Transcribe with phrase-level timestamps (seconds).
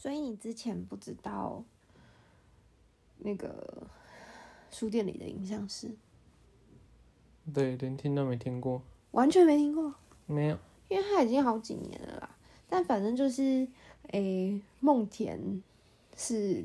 [0.00, 1.62] 所以你之前不知道
[3.18, 3.86] 那个
[4.70, 5.94] 书店里的影像师，
[7.52, 9.94] 对，连听都没听过，完全没听过，
[10.24, 10.58] 没有。
[10.88, 12.34] 因为他已经好几年了啦。
[12.66, 13.68] 但反正就是，
[14.12, 15.62] 诶、梦田
[16.16, 16.64] 是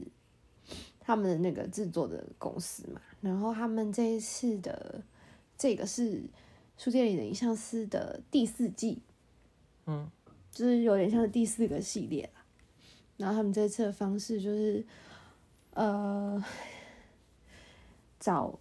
[1.01, 5.03] 他们的那个制作的公司嘛，然后他们这一次的
[5.57, 6.23] 这个是
[6.77, 9.01] 书店里的影像师的第四季，
[9.87, 10.09] 嗯，
[10.53, 12.34] 就是有点像是第四个系列啦。
[13.17, 14.85] 然后他们这次的方式就是，
[15.73, 16.43] 呃，
[18.19, 18.59] 找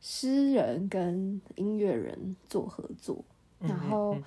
[0.00, 3.24] 诗人跟音乐人做合作，
[3.60, 4.24] 嗯然后嗯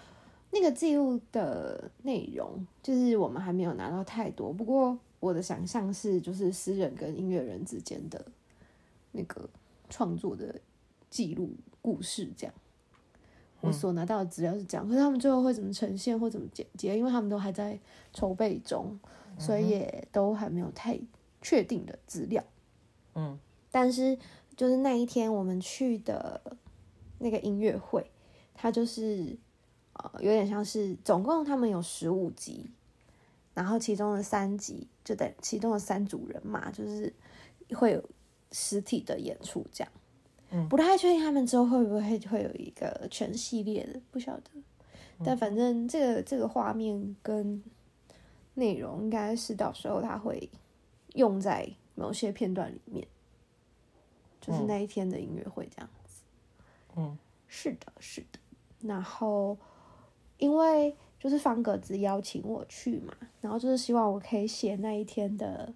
[0.52, 4.52] 那个记录的内容，就是我们还没有拿到太多。
[4.52, 8.26] 不过我的想象是，就是诗人跟音乐人之间的
[9.12, 9.48] 那个
[9.90, 10.60] 创作的
[11.10, 11.52] 记录
[11.82, 12.54] 故事这样。
[13.62, 17.78] 我所拿到的资料是这样，可是他们最后会怎么呈现或怎么剪接，因为他们都还在
[18.14, 18.98] 筹备中，
[19.40, 21.00] 所以也都还没有太
[21.42, 22.44] 确定的资料。
[23.16, 23.40] 嗯，
[23.72, 24.18] 但是
[24.56, 26.40] 就是那一天我们去的
[27.18, 28.12] 那个音乐会，
[28.54, 29.38] 它就是
[29.94, 32.70] 呃有点像是总共他们有十五集，
[33.54, 37.12] 然后其中的三集就等其中的三组人嘛就是
[37.76, 38.04] 会有
[38.52, 39.92] 实体的演出这样。
[40.52, 44.50] 嗯不太确定他们之后会不会会有一个全系列的，不晓得。
[45.24, 47.62] 但反正这个这个画面跟
[48.60, 50.50] 内容应该是到时候他会
[51.16, 53.08] 用在某些片段里面，
[54.40, 56.22] 就是嗯那一天的音乐会这样子。
[56.96, 58.40] 嗯，是的，是的。
[58.82, 59.58] 然后
[60.38, 65.74] 因为就是方格子邀请我去嘛，然后就是希望我可以写那一天的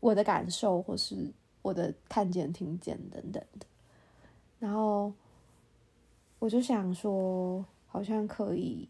[0.00, 3.66] 我的感受，或是我的看见、听见等等的。
[4.58, 5.12] 然后
[6.38, 8.88] 我就想说，好像可以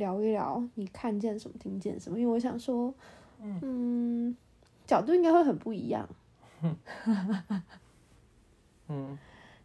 [0.00, 2.92] 聊一聊你看见什么、听见什么，因为我想说，
[3.40, 4.34] 嗯，
[4.86, 6.08] 角度应该会很不一样。
[8.88, 9.16] 嗯，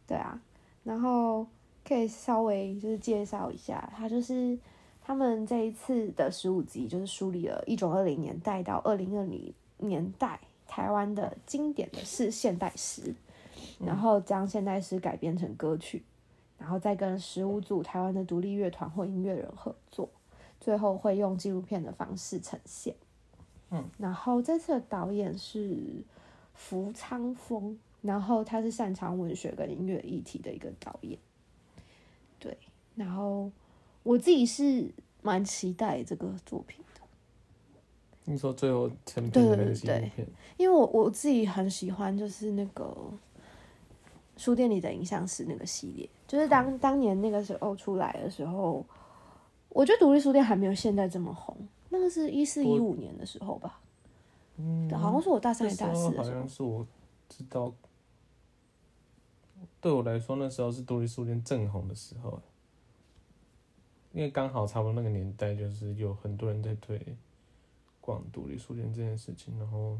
[0.05, 0.39] 对啊，
[0.83, 1.47] 然后
[1.83, 4.55] 可以稍微就是介绍一下，他就是
[5.01, 13.15] 他们这一次的十五集，就是梳理了一九二零年代到二零二零年代台湾的经典的是现代诗，
[13.79, 16.03] 然后将现代诗改编成歌曲，
[16.57, 20.09] 然后再跟十五组台湾的独立乐团或音乐人合作，
[20.59, 22.95] 最后会用纪录片的方式呈现。
[23.71, 26.03] 嗯，然后这次的导演是
[26.53, 31.17] 福昌峰，然后他是擅长文学跟音乐议题的一个导演。
[32.37, 32.57] 对，
[32.95, 33.51] 然后
[34.03, 34.89] 我自己是
[35.21, 37.01] 蛮期待这个作品的，
[38.25, 40.27] 你说最后成品的那个纪录片，
[40.57, 42.95] 因为我我自己很喜欢就是那个
[44.37, 48.85] 书店里的影像师那个系列，就是当当年那个时候出来的时候，
[49.75, 51.53] 我觉得独立书店还没有现在这么红，
[51.89, 53.81] 那个是一四一五年的时候吧，
[54.55, 56.39] 嗯，好像是我大三那还是大四的时候。
[56.39, 56.87] 像，是我
[57.27, 57.73] 知道，
[59.81, 62.41] 对我来说那时候是独立书店正红的时候，
[64.13, 66.97] 因为刚好差不多那个年代，就是有很多人在推
[67.99, 69.99] 广独立书店这件事情，然后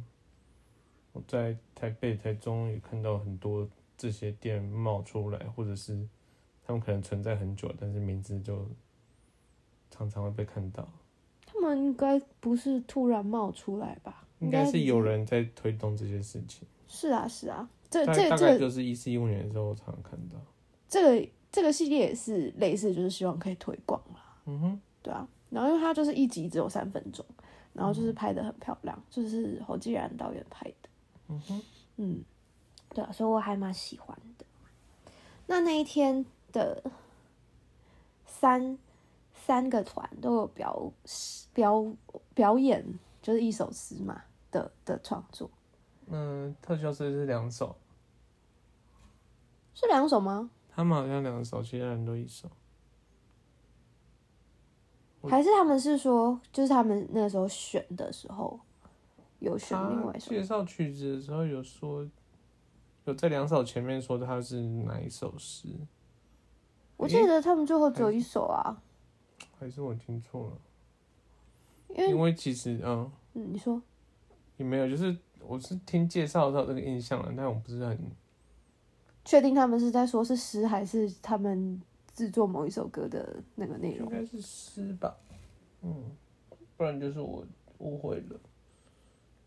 [1.11, 6.07] 我在台北、台中也看到很多这些店冒出来，或者是
[6.65, 8.65] 他们可能存在很久，但是名字就
[9.89, 10.87] 常常会被看到，
[11.45, 14.25] 他们应该不是突然冒出来吧？
[14.39, 16.67] 应该是有人在推动这些事情。
[16.87, 20.35] 是啊是啊，这这这个大概就是一四一五年的时候，我常常看到。
[20.87, 24.37] 这个这个系列也是类似，就是希望可以推广啦。
[24.45, 27.25] 嗯哼，对啊，然后因为它就是一集只有三分钟，
[27.73, 30.89] 然后就是拍的很漂亮，就是侯继然导演拍的，
[31.29, 31.61] 嗯哼，
[31.97, 32.23] 嗯，
[32.89, 34.45] 对啊，所以我还蛮喜欢的。
[35.47, 36.83] 那那一天的
[38.25, 38.77] 三
[39.45, 40.91] 三个团都有表
[41.53, 41.85] 表
[42.33, 42.83] 表演，
[43.21, 45.47] 就是一首诗嘛的的创作，
[46.07, 47.75] 嗯，特效师是两首，
[49.75, 50.49] 是两首吗？
[50.67, 52.49] 他们好像两首，其他人都一首。
[55.21, 58.59] 我还是他们是说，就是他们那时候选的时候
[59.37, 62.03] 有选另外一首介绍曲子的时候有说，
[63.03, 65.69] 有在两首前面说他是哪一首诗，
[66.97, 68.81] 我记得他们最后只有一首啊，
[69.59, 70.57] 还是我听错了？
[71.89, 73.81] 因为因为其实嗯嗯，你说
[74.57, 77.97] 也没有，就是我是听介绍到这个印象了，但我不是很
[79.23, 81.81] 确定他们是在说是诗还是他们
[82.13, 84.07] 制作某一首歌的那个内容？
[84.07, 85.15] 应该是诗吧，
[85.81, 86.15] 嗯，
[86.77, 87.45] 不然就是我
[87.79, 88.39] 误会了。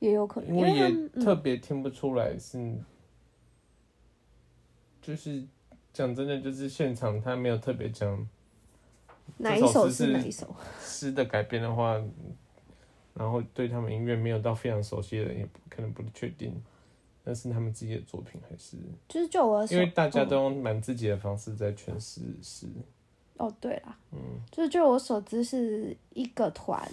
[0.01, 2.79] 也有可能，因为也特嗯别听不出来是，
[5.03, 5.45] 就是
[5.93, 8.29] 讲真的，就是现场他没有特别讲
[9.37, 10.57] 哪一首诗是是哪一首？
[10.83, 12.03] 诗的改编的话，
[13.15, 16.61] 然后对他们音乐没有到非常熟悉的人，也不可能不确定。
[17.25, 20.29] 那是他们自己的作品还是，就是就我的因为大家嗯。
[20.31, 22.67] 都用蛮自己的方式在诠释诗。
[23.37, 24.19] 哦，对啦，嗯，
[24.51, 26.91] 就是就我所知是一个团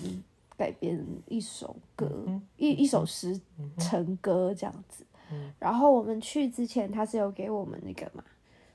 [0.58, 3.40] 改编一首歌，嗯一一首诗
[3.78, 5.06] 成歌这样子。
[5.32, 5.54] 嗯。
[5.58, 8.22] 然后我们去之前，他是有给我们那个嘛，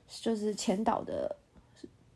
[0.07, 1.35] 就是前导的，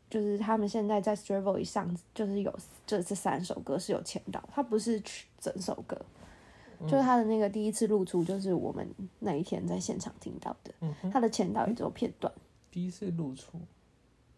[0.08, 6.00] 就是他们现在在 s t r a v e l 上，就是有这这三首歌是有前导，他不是曲整首歌，
[6.80, 6.88] 嗯。
[6.88, 8.88] 就是他的那个第一次露出，就是我们
[9.18, 12.32] 那一天在现场听到的，嗯他的前导也只有片段，
[12.70, 13.58] 第一次露出，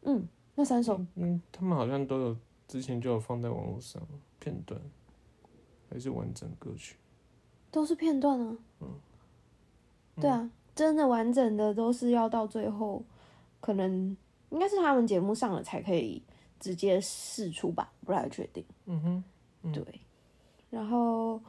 [0.03, 1.00] 嗯，那三首。
[1.17, 2.37] 嗯，他们好像都有
[2.67, 4.03] 之前就有放在网络上
[4.38, 4.81] 片段，
[5.91, 6.97] 还是完整歌曲。
[7.71, 8.56] 都是片段啊。
[8.81, 8.88] 嗯。
[10.21, 13.05] 对啊，真的完整的都是要到最后，
[13.61, 14.17] 可能
[14.50, 16.23] 应该是他们节目上了才可以
[16.59, 18.65] 直接试出吧，不太确定。
[18.87, 19.25] 嗯哼，
[19.62, 20.00] 嗯对，
[20.71, 21.41] 然后，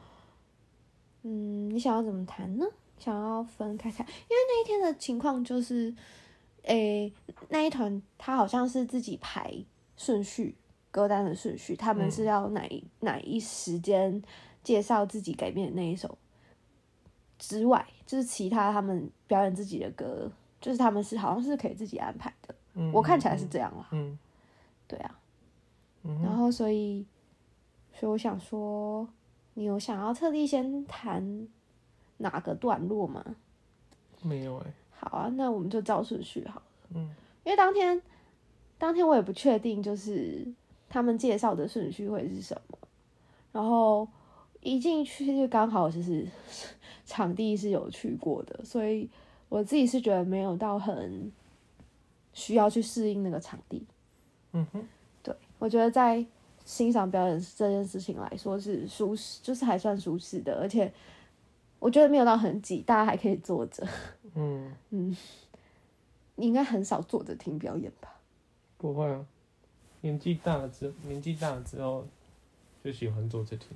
[1.22, 2.66] 嗯，你想要怎么谈呢？
[2.98, 5.94] 想要分开谈，因为那一天的情况就是，
[6.64, 7.10] 诶、
[7.48, 9.64] 那一团他好像是自己排
[9.96, 10.54] 顺序
[10.90, 14.22] 歌单的顺序，他们是要哪一、哪一时间
[14.62, 16.18] 介绍自己改编的那一首
[17.38, 20.30] 之外，就是其他他们表演自己的歌，
[20.60, 24.18] 就是他们是好像是可以自己安排的，嗯我看起来是这样啦，嗯
[24.86, 25.18] 对啊。
[26.02, 27.04] 嗯然后所以，
[27.92, 29.06] 所以我想说，
[29.54, 31.46] 你有想要特地先谈
[32.18, 33.24] 哪个段落吗？
[34.22, 36.62] 没有哎、好啊，那我们就照顺序好了。
[36.94, 37.10] 嗯，
[37.44, 38.00] 因为当天
[38.78, 40.46] 当天我也不确定，就是
[40.88, 42.78] 他们介绍的顺序会是什么。
[43.52, 44.06] 然后
[44.60, 46.26] 一进去就刚好就是
[47.04, 49.08] 场地是有去过的，所以
[49.48, 51.30] 我自己是觉得没有到很
[52.32, 53.86] 需要去适应那个场地。
[54.52, 54.84] 嗯哼，
[55.22, 56.24] 对，我觉得在
[56.64, 60.92] 欣赏表演这件事情来说是舒适，就是还算舒适的，而且
[61.78, 63.86] 我觉得没有到很挤，大家还可以坐着。
[64.34, 65.16] 嗯 嗯，
[66.36, 68.20] 你应该很少坐着听表演吧？
[68.76, 69.26] 不会啊，
[70.00, 72.06] 年纪大了之年纪大了之后
[72.82, 73.68] 就喜欢坐着听，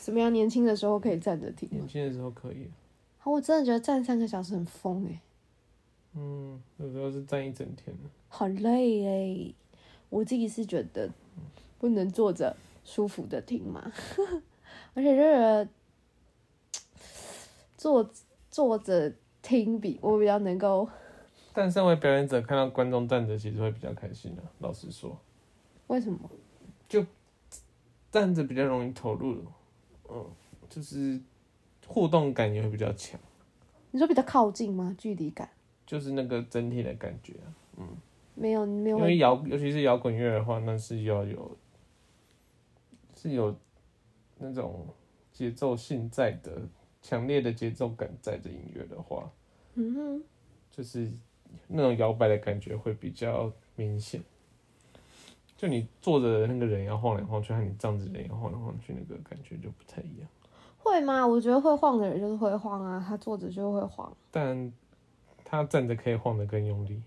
[0.00, 1.68] 怎么样年轻的时候可以站着听？
[1.70, 2.70] 年轻的时候可以啊，
[3.18, 5.20] 好，我真的觉得站三个小时很疯哎、
[6.14, 7.94] 嗯，有时候是站一整天。
[7.96, 9.54] 的，好累哎、
[10.08, 11.10] 我自己是觉得
[11.78, 13.92] 不能坐着舒服的听嘛，
[14.94, 15.68] 而且就觉得
[17.76, 18.10] 坐
[18.50, 19.12] 坐着
[19.42, 20.88] 听比我比较能够，
[21.52, 25.16] 但身为表演者看到观众站着，其实会比较开心的、老实说，
[25.86, 26.18] 为什么？
[26.88, 27.04] 就
[28.10, 29.44] 站着比较容易投入，
[30.08, 30.26] 嗯，
[30.68, 31.20] 就是
[31.86, 33.20] 互动感也会比较强，
[33.90, 34.94] 你说比较靠近吗？
[34.98, 35.48] 距离感
[35.88, 37.48] 就是那个整体的感觉啊。
[38.34, 41.56] 没有，没有因为摇，尤其是摇滚乐的话，那是要有
[43.16, 43.56] 是有
[44.36, 44.86] 那种
[45.32, 46.60] 节奏性在的，
[47.00, 49.28] 强烈的节奏感在的音乐的话，
[49.74, 50.22] 嗯哼，
[50.70, 51.10] 就是
[51.66, 54.22] 那种摇摆的感觉会比较明显。
[55.56, 60.28] 就你坐着的那个人要晃来晃去，和你站着的人要晃来晃去，那个感觉就不太一样。
[60.78, 61.26] 会吗？
[61.26, 64.72] 我觉得会晃的人就是会晃啊，他坐着就会晃但
[65.50, 67.02] 他站着可以晃得更用力。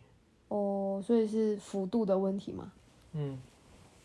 [0.48, 2.72] 哦，所以是幅度的问题吗。
[3.14, 3.40] 嗯，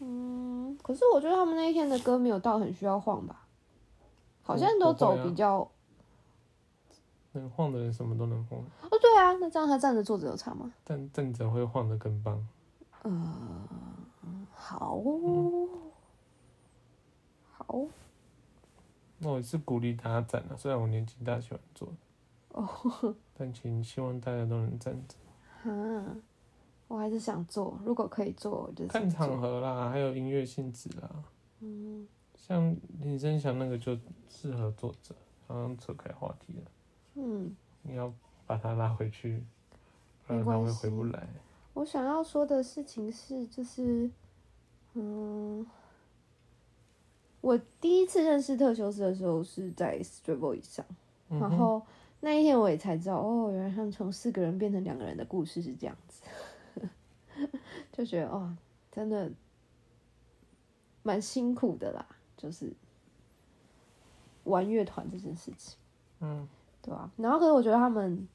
[0.00, 3.46] 嗯，可是我觉得他们那一天的歌没有到很需要晃吧，
[4.42, 5.68] 好像都走比较。
[7.32, 10.72] 能晃的人什么都能晃，哦，对啊，那这样他站着坐着有差吗？
[10.86, 12.48] 站站着会晃得更棒。
[14.54, 15.02] 好，
[17.52, 17.80] 好，
[19.18, 21.88] 那我是鼓励大家站啊，虽然我年纪大，喜欢坐，
[22.56, 25.14] 哦， 但请希望大家都能站着。
[25.62, 26.16] 哈，
[26.88, 29.38] 我还是想做，如果可以做，我就看场。
[29.38, 31.10] 合啦，还有音乐性质啦。
[31.60, 33.96] 嗯，像林声祥那个就
[34.28, 35.14] 适合坐着，
[35.46, 36.70] 刚刚扯开话题了，
[37.16, 38.10] 嗯，你要
[38.46, 39.42] 把他拉回去，
[40.26, 41.28] 不然他会回不来。
[41.74, 44.10] 我想要说的事情是，就是，
[44.94, 45.66] 嗯，
[47.42, 50.86] 我第一次认识特修斯的时候是在 s t r a v e l 上。
[51.28, 51.82] 然后
[52.26, 56.24] 那一天我也才知道，哦，原来他们从四个人变成两个人的故事是这样子，
[57.92, 58.52] 就觉得哦，
[58.90, 59.30] 真的
[61.04, 62.04] 蛮辛苦的啦，
[62.36, 62.72] 就是
[64.42, 65.78] 玩乐团这件事情，
[66.18, 66.48] 嗯，
[66.82, 68.26] 对啊、然后可是我觉得他们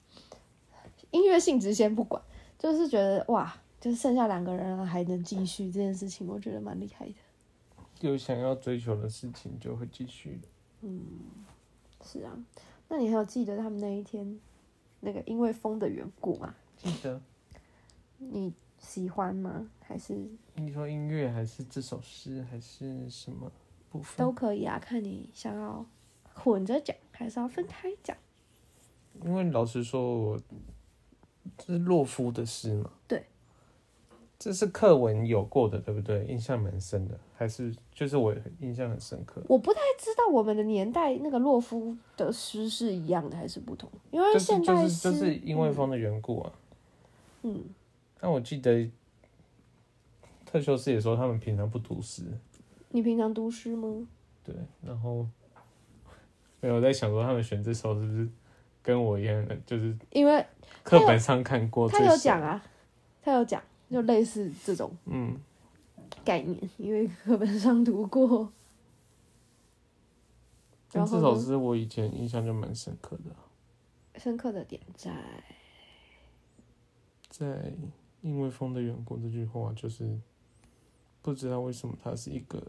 [1.11, 2.23] 音乐性质先不管，
[2.57, 7.15] 就是觉得哇，就是剩下两个人了还能继续这件事情，我觉得蛮厉害的。
[7.99, 10.39] 有想要追求的事情就会继续
[10.79, 11.01] 嗯。
[12.03, 12.31] 是啊，
[12.91, 14.37] 那你还有记得他们那一天
[14.99, 16.53] 那个因为风的缘故吗？
[16.75, 17.21] 记得
[18.17, 19.71] 你喜欢吗？
[19.79, 20.13] 还是
[20.55, 23.49] 你说音乐还是这首诗还是什么？
[23.89, 24.17] 部分。
[24.17, 25.85] 都可以啊，看你想要
[26.33, 28.17] 混着讲还是要分开讲。
[29.23, 30.41] 因为老实说，我
[31.57, 33.25] 这是洛夫的诗嘛，对，
[34.43, 36.25] 这是课文有过的，对不对？
[36.25, 39.39] 印象蛮深的，还是就是我印象很深刻。
[39.47, 46.51] 我不太知道我们的年代那个洛夫的诗是一样的还是不同，因为就是现代诗，就是就是因为风的缘故啊。
[47.43, 47.63] 嗯，
[48.19, 48.89] 但我记得
[50.43, 52.23] 特修斯也说他们平常不读诗，
[52.89, 54.07] 你平常读诗吗？
[54.43, 55.27] 对，然后
[56.59, 58.27] 没有在想说他们选这首是不是
[58.81, 60.43] 跟我一样的，就是因为
[60.81, 62.63] 课本上看过他有讲啊，
[63.21, 65.37] 他有讲，就类似这种嗯，
[66.23, 68.51] 概念，因为课本上读过。
[70.89, 73.31] 这首诗我以前印象就蛮深刻的。
[73.31, 73.45] 啊，
[74.15, 75.43] 深刻的点在，
[77.29, 77.73] 在
[78.21, 80.19] 因为风的缘故这句话，就是
[81.21, 82.61] 不知道为什么它是一个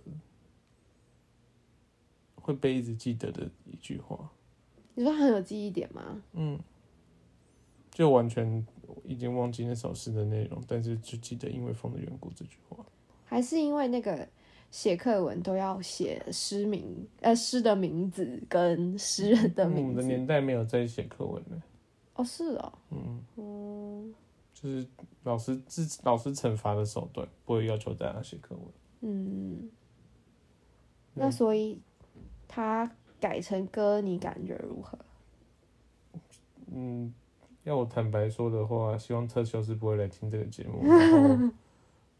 [2.36, 4.30] 会被一直记得的一句话，
[4.94, 6.22] 你说很有记忆点吗？
[6.32, 6.58] 嗯，
[7.92, 8.66] 就完全
[9.04, 12.84] 已经忘记那首诗的内容，但是就记得因为风的缘故这句话。
[13.24, 14.26] 还是因为那个
[14.70, 20.02] 写课文都要写诗名，呃，诗的名字跟诗人的名字我们的？
[20.02, 21.62] 年代没有在写课文了，
[22.14, 24.14] 哦，是哦，嗯，嗯
[24.54, 24.86] 就是
[25.24, 28.64] 老师自老师惩罚的手段，不会要求大家写课文。
[29.00, 29.70] 嗯，
[31.14, 31.80] 那所以
[32.46, 34.98] 他改成歌，你感觉如何？
[36.74, 37.12] 嗯，
[37.64, 41.50] 要我坦白说的话，希望特修斯不会来听这个节目， 然后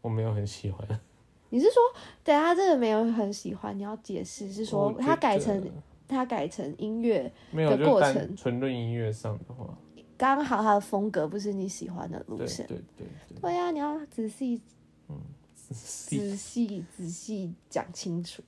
[0.01, 0.87] 我没有很喜欢。
[1.49, 1.75] 你是说，
[2.23, 5.63] 对他这个没有很喜欢，你要解释是说他改成
[6.07, 9.77] 他改成音乐，的过程纯论音乐上的话，
[10.17, 12.65] 刚好他的风格不是你喜欢的路对线。
[12.67, 14.61] 对对对，对呀、你要仔细、
[15.09, 15.15] 嗯
[15.55, 18.43] 仔细、仔细讲清楚。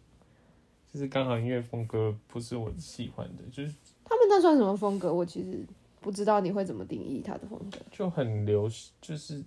[0.92, 3.74] 就是刚好音乐风格不是我喜欢的，就是
[4.04, 5.14] 他们那算什么风格？
[5.14, 5.66] 我其实
[6.05, 7.79] 不知道你会怎么定义他的风格。
[7.91, 9.43] 就很流行，就是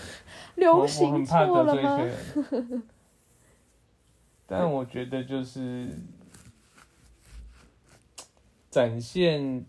[0.56, 1.96] 流行错很怕得了吗？
[1.96, 2.82] 罪人。
[4.46, 5.88] 但我觉得就是
[8.70, 9.64] 展现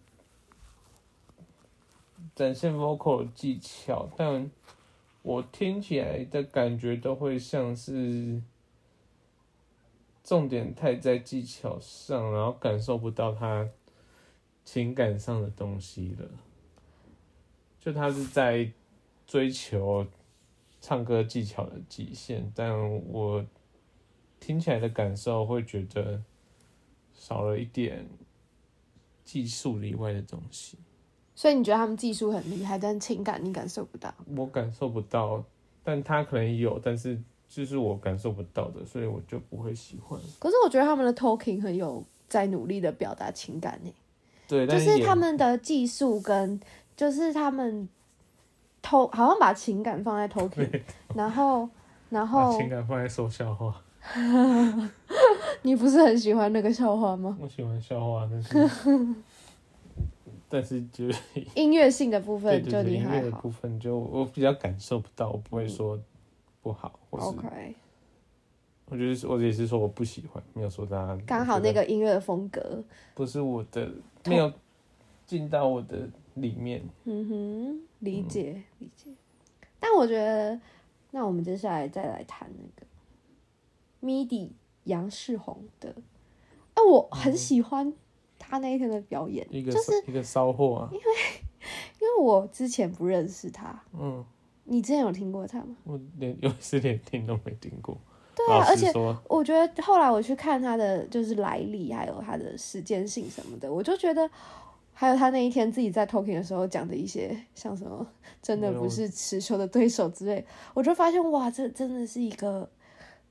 [2.36, 4.52] 展现 vocal 技巧，但
[5.22, 8.42] 我听起来的感觉都会像是
[10.22, 13.66] 重点太在技巧上，然后感受不到他
[14.64, 16.30] 情感上的东西了。
[17.80, 18.72] 就他是在
[19.28, 20.06] 追求
[20.80, 22.74] 唱歌技巧的极限，但
[23.08, 23.46] 我
[24.40, 26.22] 听起来的感受会觉得
[27.14, 28.08] 少了一点
[29.24, 30.78] 技术以外的东西，
[31.36, 34.14] 所以你觉得他们技术很厉害，但情感你感受不到？
[34.36, 35.44] 我感受不到，
[35.84, 40.20] 但他可能有，但是就是我感受不到的，所以我就不会喜欢。
[40.40, 43.92] 可是我觉得他们的 talking 很有在努力的表达情感呢，
[44.48, 46.60] 对，就但是他们的技术跟
[46.96, 47.88] 就是他们
[48.82, 50.82] 偷好像把情感放在 talking，
[51.16, 51.68] 然后
[52.10, 53.82] 然把后情感放在说笑话，
[55.64, 57.38] 你不是很喜欢那个笑话吗？
[57.42, 59.16] 我喜欢笑话，但是
[60.50, 61.20] 但是就是
[61.56, 66.00] 音乐性的部分就对对，音乐的部分就我比较感受不到，我不会说
[66.62, 67.38] 不好，或是
[68.94, 72.84] 我觉得是我也是说我不喜欢，没有说大家刚好那个音乐风格，
[73.16, 73.92] 不是我的，
[74.26, 74.54] 没有
[75.26, 76.84] 进到我的里面。
[77.06, 79.10] 嗯哼，理解、理解。
[79.80, 80.62] 但我觉得，
[81.10, 82.86] 那我们接下来再来谈那个
[84.08, 84.52] MIDI
[84.84, 85.96] 杨世宏的，
[86.76, 87.92] 哎、我很喜欢
[88.38, 94.24] 他那一天的表演，一个就是一个骚货啊，因为我之前不认识他，嗯，
[94.66, 95.76] 你之前有听过他吗？
[95.84, 97.98] 我连有一次连听都没听过。
[98.48, 98.92] 对啊，而且，
[99.28, 104.30] 我觉得后来我去看他的就是来历，还有他的时间性什么的，我就觉得，
[104.94, 108.06] 还有他那一天自己在 talking 的时候讲的一些像什么
[108.42, 112.70] 真的不是持球的对手之类，我就发现哇，这真的是一个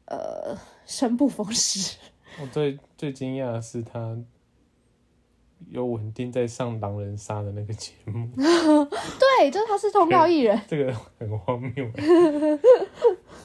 [0.07, 1.97] 呃生不逢时。
[2.41, 4.17] 我最最惊讶的是他
[5.71, 11.91] 有稳定在上狼人杀的那个节目， 对，就是他是通告艺人，这个很荒谬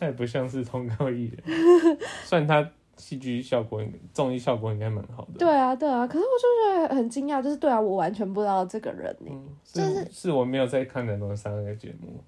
[0.02, 3.82] 也不像是通告艺人， 虽然他戏剧效果
[4.14, 9.32] 综艺效果应该蛮好的，对啊，对啊，可是我就觉得很惊讶，就是对啊，我完全不知道这个人呢。
[9.32, 12.20] 嗯，就是是我没有在看狼人杀那个节目，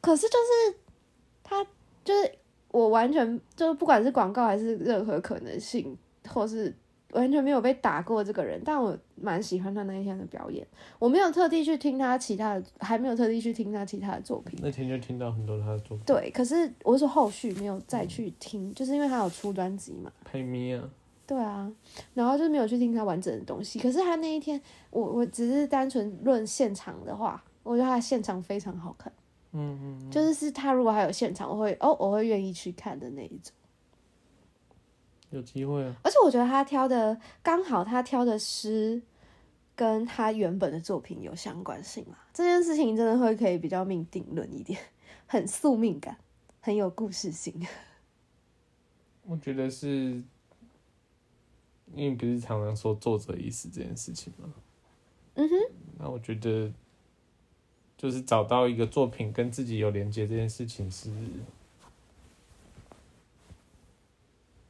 [0.00, 0.78] 可是就是
[1.44, 1.64] 他
[2.04, 2.32] 就是
[2.72, 5.96] 我完全就是不管是广告还是任何可能性，
[6.28, 6.74] 或是
[7.12, 10.66] 完全没有被打过这个人，但我蛮喜欢他那一天的表演。
[10.98, 14.58] 我没有特地去听他其他的，还没有特地去听他其他的作品。
[14.62, 16.04] 那天就听到很多他的作品。
[16.04, 20.12] 对，可是我是后续没有再去听，就是因为他有出专辑嘛。
[20.24, 20.90] 拍咪啊，
[21.26, 21.72] 对啊，
[22.14, 23.78] 然后就没有去听他完整的东西。
[23.78, 24.60] 可是他那一天，
[24.90, 29.12] 我我只是单纯论现场的话，我觉得他现场非常好看。
[29.52, 33.54] 嗯嗯，就是是他如果还有现场，我会哦，我会愿意去看的那一种。
[35.36, 35.94] 有机会啊。
[36.02, 39.00] 而且我觉得他挑的刚好，他挑的诗
[39.74, 42.26] 跟他原本的作品有相关性啦。
[42.32, 44.80] 这件事情真的会可以比较命定论一点，
[45.26, 46.16] 很宿命感，
[46.60, 47.66] 很有故事性。
[49.24, 50.22] 我觉得是，
[51.94, 54.52] 因为不是常常说作者已死这件事情吗？
[55.34, 55.54] 嗯哼，
[55.98, 56.72] 那我觉得
[57.98, 61.10] 就是找到一个作品跟自己有连接这件事情是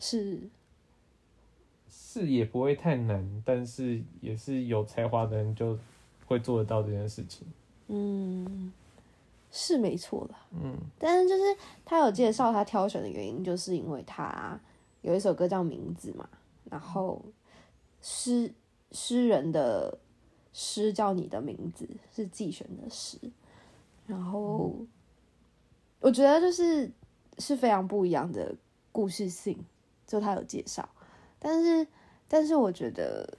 [0.00, 0.40] 是
[2.20, 5.78] 是也不会太难，但是也是有才华的人就
[6.24, 7.46] 会做得到这件事情。
[7.88, 8.72] 嗯，
[9.50, 10.38] 是没错啦。
[10.52, 11.42] 嗯，但是就是
[11.84, 14.58] 他有介绍他挑选的原因，就是因为他
[15.02, 16.26] 有一首歌叫《名字》嘛，
[16.70, 17.22] 然后
[18.00, 18.50] 诗
[18.92, 19.98] 诗人的
[20.54, 23.18] 诗叫你的名字是季选的诗，
[24.06, 24.74] 然后
[26.00, 26.90] 我觉得就是
[27.38, 28.54] 是非常不一样的
[28.90, 29.58] 故事性，
[30.06, 30.88] 就他有介绍，
[31.38, 31.86] 但是
[32.28, 33.38] 但是我觉得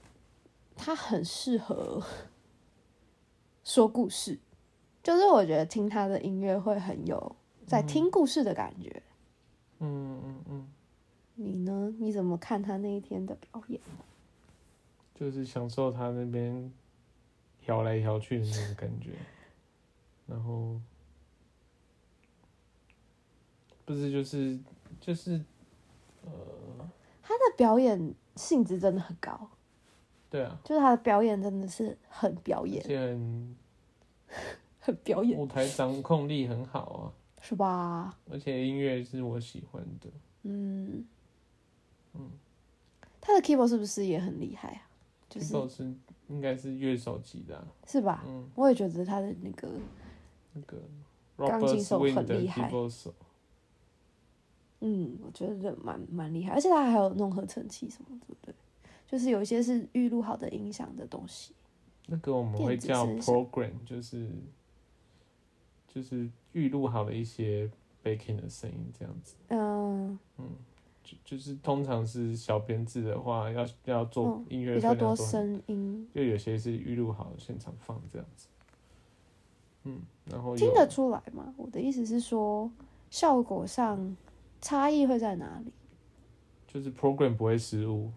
[0.76, 2.02] 他很适合
[3.64, 4.40] 说故事。
[5.04, 9.02] 就是我觉得听他的音乐会很有在听故事的感觉。
[9.80, 10.68] 嗯嗯嗯，
[11.36, 11.94] 你呢？
[11.98, 13.80] 你怎么看他那一天的表演？
[15.16, 16.70] 就是享受他那边
[17.68, 19.12] 摇来摇去的那种感觉，
[20.28, 20.80] 然后
[23.86, 24.60] 不是就是
[25.00, 25.42] 就是
[27.28, 29.50] 他的表演性质真的很高，
[30.30, 33.56] 对啊，就是他的表演真的是很表演，很
[34.80, 38.18] 很表演，舞台掌控力很好啊，是吧？
[38.32, 40.10] 而且音乐是我喜欢的，
[40.44, 41.06] 嗯。
[43.20, 44.82] 他的 keyboard 是不是也很厉害啊？
[45.30, 45.94] 就是
[46.30, 48.24] 应该是乐手级的啊、是吧？
[48.26, 49.68] 嗯，我也觉得他的那个
[50.54, 50.82] 那个
[51.36, 52.70] 钢琴手很的厉害。
[52.90, 53.14] 手，
[54.80, 58.56] 嗯，我觉得蛮蛮厉害，而且他还有弄合成器什么的，对不对？
[59.08, 61.54] 就是有一些是预录好的音响的东西。
[62.08, 64.30] 那个我们会叫 program，就是
[65.88, 67.70] 就是预录好的一些
[68.04, 69.36] backing 的声音这样子。
[69.48, 70.50] 嗯嗯，
[71.04, 78.48] 就就是通常是小编制的话，要要做嗯音乐比较多声音，就有些是预录好的现场放这样子。
[79.84, 81.54] 嗯，然后听得出来吗？
[81.58, 82.70] 我的意思是说，
[83.10, 84.16] 效果上
[84.68, 85.72] 差异会在哪里？
[86.68, 88.12] 就是 program 不会失误，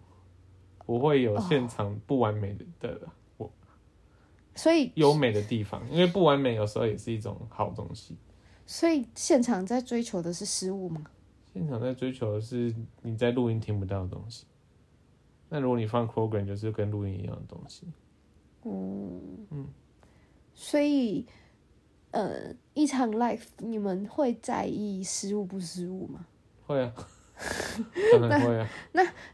[0.84, 3.08] 不会有哦现场不完美的的
[4.56, 8.16] 所以，优美的地方，因为不完美有时候也是一种好东西。
[8.66, 11.04] 所以现场在追求的是失误吗？
[11.54, 14.44] 现场在追求的是你在录音听不到的东西。
[15.48, 17.86] 那如果你放 program，就是跟录音一样的东西。
[18.64, 19.68] 嗯
[20.52, 21.24] 所以，
[22.10, 26.26] 呃，一场 live 你们会在意失误不失误吗？
[26.70, 26.94] 会啊，
[28.12, 28.68] 当然会啊。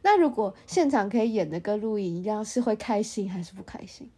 [0.02, 4.10] 那如果现场可以演的跟录音一样，是会开心还是不开心？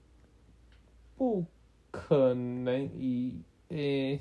[1.16, 1.44] 不
[1.90, 4.20] 可能一诶、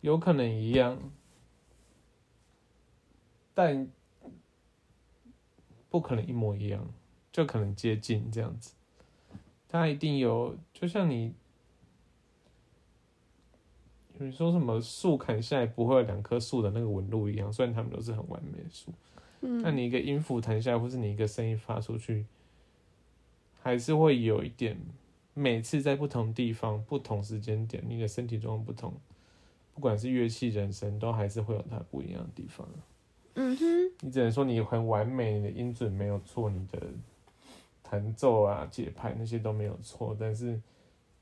[0.00, 0.98] 有可能一样，
[3.54, 3.88] 但
[5.88, 6.92] 不可能一模一样，
[7.30, 8.74] 就可能接近这样子。
[9.68, 11.32] 他一定有，就像你，
[14.18, 18.92] 你说什么树砍下来不会有两棵树的那个纹路一样，虽然它们都是很完美的树，
[19.40, 22.26] 嗯那你一个音符弹下来，或是你一个声音发出去，
[23.60, 24.78] 还是会有一点。
[25.34, 28.92] 每次在不同地方、不同时间点，你的身体状况不同，
[29.72, 32.68] 不管是乐器、人声，都还是会有它不一样的地方。
[33.34, 33.64] 嗯哼，
[34.00, 36.82] 你只能说你很完美，你的音准没有错，你的
[37.84, 40.60] 弹奏啊、节拍那些都没有错，但是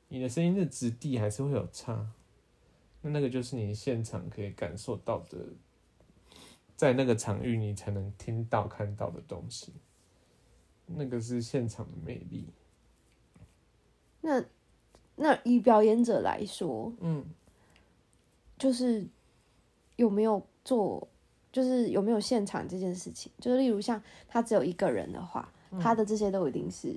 [0.09, 2.07] 你的声音的质地还是会有差。
[3.07, 5.39] 那那个就是你现场可以感受到的，
[6.75, 9.73] 在那个场域你才能听到、看到的东西。
[10.87, 12.49] 那个是现场的魅力。
[14.21, 14.45] 那
[15.15, 17.25] 那以表演者来说，嗯，
[18.59, 19.07] 就是
[19.95, 21.07] 有没有做，
[21.53, 26.97] 就是有没有现场这件事情，就是例如像他只有一个人的话，他的这些都一定是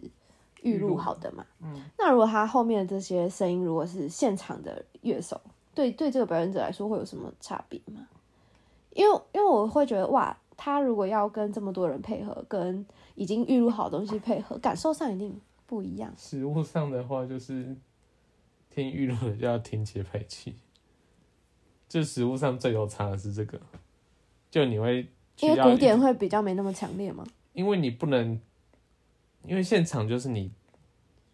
[0.64, 1.46] 预录好的嘛。
[1.62, 5.40] 嗯，那如果他后面的这些声音如果是现场的乐手，
[5.80, 8.06] 对对这个表演者来说会有什么差别吗？
[8.92, 16.14] 因为因为我会觉得哇，他如果要跟这么多人配合，跟已经预录好的东西配合，感受上一定不一样。
[16.18, 17.78] 食物上的话，就是
[18.70, 20.56] 听预录的就要听节拍器。
[21.88, 23.58] 就食物上最有差的是这个，
[24.52, 25.04] 就你会
[25.38, 27.26] 需因为古典会比较没那么强烈吗。
[27.54, 28.38] 因为你不能，
[29.46, 30.52] 因为现场就是你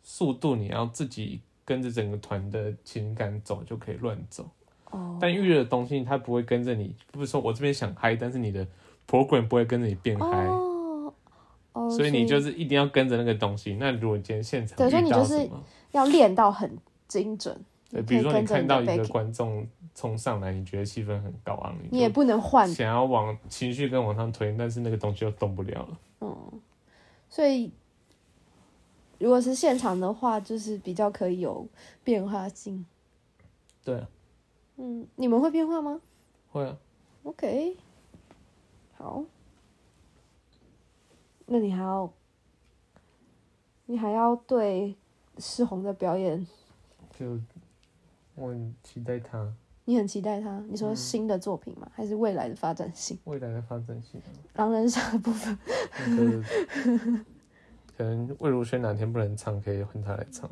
[0.03, 4.47] 速度你要自己跟着整个团的情感走就可以乱走，
[4.91, 8.65] 哦，但预热的东西它不会跟着你，不是说我这边想嗨，但是你的
[9.09, 11.13] program 不会跟着你变嗨，哦，
[11.73, 13.75] 哦，所以你就是一定要跟着那个东西。
[13.75, 15.49] 那如果今天现场对所以你就是
[15.91, 17.59] 要练到很精准。
[17.89, 25.97] 对，比如说你看到一个观众冲上来，你觉得气氛很高昂，你也不能换，想要往情绪跟往上推，但是那个东西又动不了了。
[26.21, 26.35] 嗯，
[27.29, 27.71] 所以
[29.25, 31.67] 如果是现场的话，就是比较可以有
[32.03, 32.85] 变化性。
[33.83, 34.07] 对啊，
[34.77, 35.99] 嗯，你们会变化吗
[36.51, 36.77] 会啊
[37.23, 37.75] ，？OK，
[38.93, 39.23] 好，
[41.47, 42.13] 那你还要，
[43.87, 44.95] 你还要对
[45.39, 46.45] 世宏的表演，
[47.17, 47.39] 就
[48.35, 49.51] 我很期待他
[49.85, 50.63] 你很期待他。
[50.69, 51.89] 你说嗯新的作品吗？
[51.95, 53.17] 还是未来的发展性？
[53.23, 54.21] 未来的发展性。
[54.53, 55.57] 狼人杀的部分，
[56.09, 57.25] 那个
[57.97, 60.49] 可能魏如萱哪天不能唱，可以换他来唱，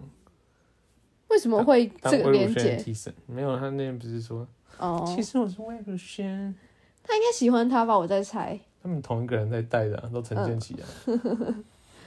[1.29, 2.75] 为什么会当这个连接？
[2.77, 3.13] 替身。
[3.25, 6.55] 没有，他那天不是说，哦，其实我是魏如萱，
[7.03, 7.97] 他应该喜欢他吧？
[7.97, 10.87] 我在猜，他们同一个人在带的啊、都陈建奇啊，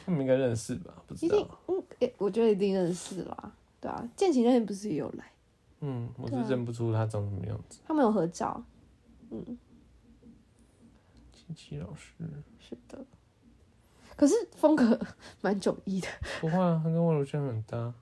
[0.04, 0.94] 他们应该认识吧？
[1.06, 1.58] 不知一定道。
[1.68, 3.52] 嗯，诶我觉得一定认识啦。
[3.80, 5.24] 对啊，建奇那天不是也有来，
[5.80, 7.80] 嗯，我是认不出他长什么样子。
[7.86, 8.62] 他们有合照。
[9.30, 9.58] 嗯。
[11.32, 12.12] 建奇老师
[12.58, 13.04] 是的，
[14.16, 14.98] 可是风格
[15.42, 16.08] 蛮迥异的。
[16.40, 17.92] 不会啊，他跟魏如萱很搭，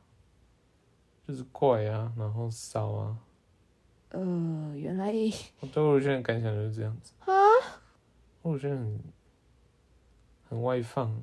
[1.27, 3.17] 就是怪啊，然后骚啊。
[4.11, 5.13] 呃，原来
[5.61, 7.35] 我对魏如萱的感想就是这样子啊，
[8.43, 9.01] 魏如萱很
[10.49, 11.21] 很外放，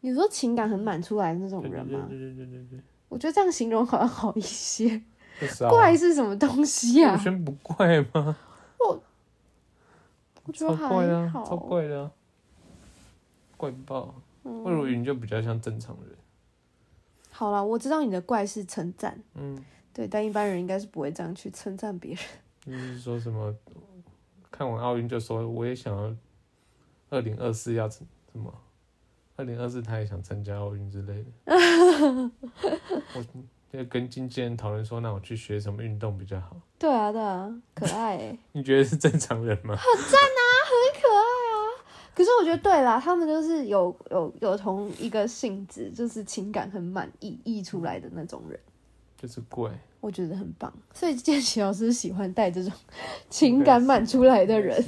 [0.00, 2.06] 你说情感很满出来的那种人吗？
[2.08, 4.94] 对对对对对对，我觉得这样形容好像好一些。
[4.94, 5.04] 啊
[5.70, 8.36] 怪是什么东西魏呀、如萱不怪吗？
[8.80, 9.02] 我
[10.44, 11.44] 我觉得还怪的啊，好。
[11.44, 12.10] 超怪的啊，
[13.58, 14.14] 怪爆。
[14.44, 16.16] 嗯魏如云就比较像正常人，
[17.30, 22.22] 好了，我知道你的怪是称赞，嗯，对，但一般人应该是不会这样去称赞别人。
[22.64, 23.54] 就是说什么
[24.50, 26.16] 看完奥运就说我也想要
[27.10, 28.54] 二零二四要什么，
[29.36, 31.30] 二零二四他也想参加奥运之类的。
[33.14, 33.24] 我
[33.70, 36.56] 就跟经纪人讨论说，那我去学什么运动比较好？
[36.78, 39.76] 对啊，对啊，可爱欸 你觉得是正常人吗？
[42.18, 48.58] 可是我觉得对啦，他们就是有有有同一个性质，就是情感很满溢溢出来的那种人，
[49.16, 49.70] 就是贵。
[50.00, 50.72] 我觉得很棒。
[50.92, 52.72] 所以建奇老师喜欢带这种
[53.30, 54.84] 情感满出来的人，，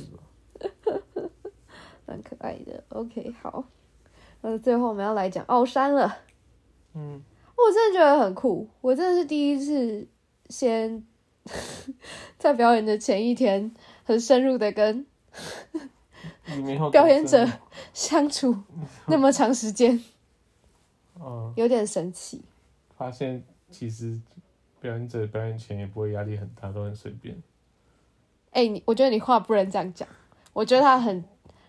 [2.05, 2.83] 蛮可爱的。
[2.89, 3.65] OK，好，
[4.41, 6.19] 那最后我们要来讲奥山了。
[6.97, 7.23] 嗯，
[7.57, 10.05] 我真的觉得很酷，我真的是第一次
[10.49, 11.07] 先
[12.39, 15.07] 在表演的前一天，很深入的跟
[16.91, 17.49] 表演者
[17.93, 18.57] 相处
[19.07, 20.03] 那么长时间，
[21.21, 22.43] 嗯，有点神奇。
[22.97, 24.21] 发现其实
[24.81, 27.37] 表演者表演前也不会压力很大，都很随便。
[28.53, 30.09] 哎、你我觉得你话不能这样讲，
[30.53, 31.25] 我觉得他很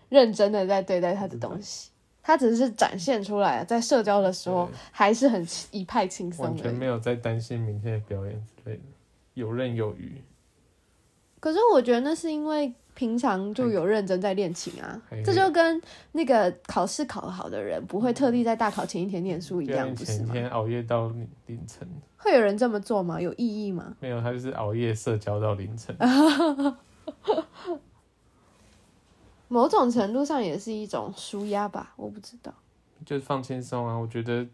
[0.08, 1.90] 认真的在对待他的东西，
[2.22, 6.74] 他只是展现出来，在社交的时候对还是很一派轻松完全。
[6.74, 8.82] 没有在担心明天的表演之类的，
[9.34, 10.20] 游刃有余。
[11.38, 15.80] 可是我觉得那是因为平常就有认真在练琴啊这就跟
[16.12, 20.26] 那个考试考好的人不会特地在大考前一天念书一样，不是吗？
[20.26, 23.20] 前一天熬夜到凌凌晨，会有人这么做吗？
[23.20, 23.96] 有意义吗？
[24.00, 25.96] 没有，他就是熬夜社交到凌晨。
[29.48, 32.54] 某种程度上也是一种舒压吧，我不知道。
[33.04, 33.94] 就是放轻松啊。
[33.96, 34.46] 我觉得，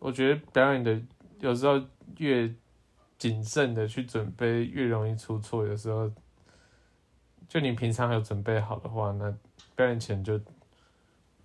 [0.00, 1.00] 我觉得表演的
[1.38, 1.80] 有时候
[2.16, 2.52] 越
[3.18, 5.64] 谨慎的去准备，越容易出错。
[5.64, 6.10] 有时候，
[7.48, 9.34] 就你平常有准备好的话，那
[9.74, 10.38] 表演前就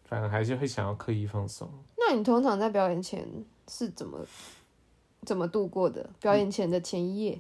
[0.04, 1.70] 反而还是会想要刻意放松。
[1.98, 3.26] 那你通常在表演前
[3.70, 4.20] 是怎么
[5.22, 6.10] 怎么度过的？
[6.20, 7.40] 表演前的前一夜，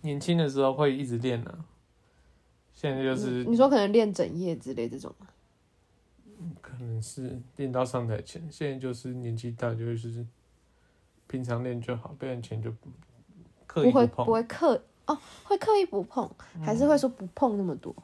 [0.00, 1.64] 年轻的时候会一直练啊，
[2.74, 5.28] 现在就是你说可能练整夜之类这种吗，
[6.60, 10.26] 可能是练到上台前，现在就是年纪大，就是
[11.28, 12.88] 平常练就好，表演前就不
[13.66, 16.30] 刻意不会碰，不会刻哦，会刻意不碰，
[16.64, 17.94] 还是会说不碰那么多，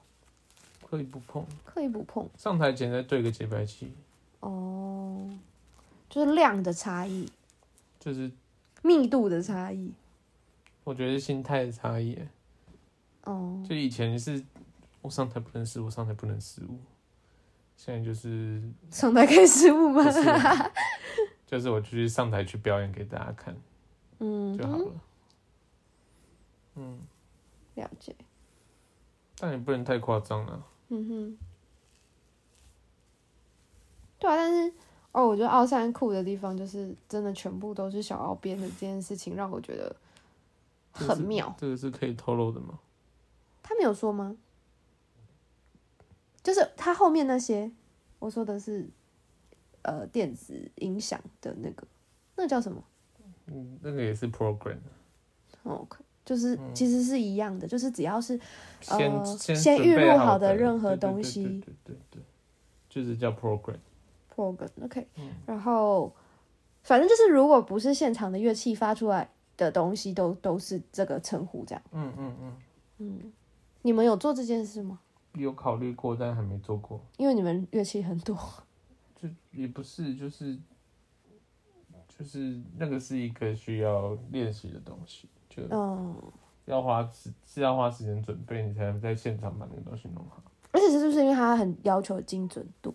[0.88, 2.28] 刻意不碰，刻意不碰。
[2.36, 3.92] 上台前再对个节拍器，
[4.40, 5.30] 哦，
[6.10, 7.30] 就是量的差异，
[8.00, 8.30] 就是
[8.82, 9.92] 密度的差异。
[10.82, 12.18] 我觉得是心态的差异。
[13.24, 14.42] 哦，就以前是
[15.02, 16.78] 我上台不能失误，上台不能失误。
[17.76, 20.02] 现在就是上台可以失误吗？
[21.46, 23.54] 就是 我去上台去表演给大家看
[24.18, 24.92] 嗯就好，了。
[26.76, 27.00] 嗯，
[27.74, 28.14] 了解。
[29.38, 30.66] 但也不能太夸张了。
[30.88, 31.38] 嗯哼，
[34.18, 34.72] 对啊，但是
[35.12, 39.94] 哦，我觉得奥山酷的地方就是真的全部都是小奥编的这件事情，让我觉得
[40.92, 41.54] 很妙。
[41.58, 42.78] 这个是可以透露的吗？
[43.62, 44.36] 他没有说吗？
[46.42, 47.70] 就是他后面那些，
[48.20, 48.88] 我说的是
[49.82, 51.86] 呃电子音响的那个，
[52.36, 52.82] 那叫什么？
[53.46, 54.78] 嗯，那个也是 program，
[55.64, 58.38] 哦，OK，就是嗯其实是一样的，就是只要是
[58.82, 62.22] 先、呃先先预录好好的任何东西对对对对，
[62.90, 63.78] 就是叫 program。
[64.34, 66.14] program，OK，、嗯然后
[66.82, 71.82] 反正就是如果不是现场的乐器发出来的东西都，都是这个称呼这样。
[71.92, 72.56] 嗯嗯嗯，
[72.98, 73.32] 嗯，
[73.80, 75.00] 你们有做这件事吗？
[75.32, 77.00] 有考虑过，但还没做过。
[77.16, 78.38] 因为你们乐器很多。
[79.14, 80.58] 就也不是，就是
[82.08, 86.14] 就是那个是一个需要练习的东西，就嗯，
[86.66, 90.42] 要花时是要花时间准备，你才能在现场把那个东西弄好。
[90.72, 92.94] 而且是不是因为它很要求精准度？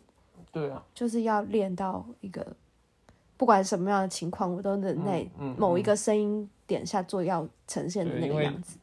[0.52, 2.46] 对啊，就是要练到一个，
[3.38, 5.26] 不管什么样的情况，我都能在
[5.58, 8.78] 某一个声音点下做要呈现的那个样子。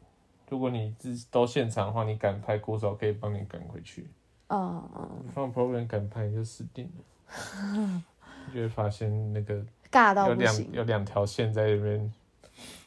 [0.49, 4.09] 如果你自到现场的话，你赶拍鼓手可以帮你赶回去。
[4.49, 8.03] 嗯嗯，放 program 赶拍就死定了，
[8.47, 9.62] 你 就会发现那个
[9.93, 10.73] 尬到有两不行。
[10.73, 12.12] 有两条线在那边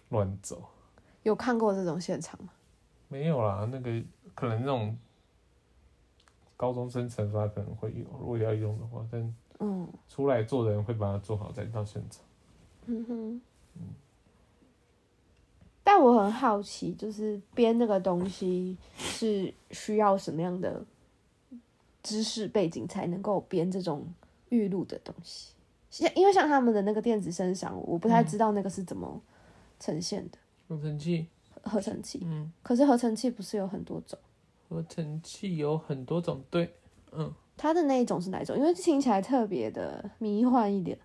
[0.09, 0.59] 乱走。
[1.23, 2.49] 有看过这种现场吗？
[3.07, 4.01] 没有啦，那个
[4.33, 4.97] 可能那种
[6.55, 12.23] 高中生惩罚可能会有，如果要用的话，但嗯出来做的人会把它做好再到现场。
[12.85, 13.41] 嗯哼。
[15.83, 20.85] 但我很好奇，就是编那个东西是需要什么样的
[22.03, 24.05] 知识背景才能够编这种
[24.49, 25.53] 预录的东西？
[25.89, 29.21] 像因为像他们的那个电子声响，我不太知道那个是怎么
[29.79, 30.37] 呈现的。
[30.77, 31.27] 合成器，
[31.63, 34.17] 合成器，嗯，可是合成器不是有很多种？
[34.69, 36.73] 合成器有很多种，对，
[37.11, 38.57] 嗯，它的那一种是哪一种？
[38.57, 40.97] 因为听起来特别的迷幻一点，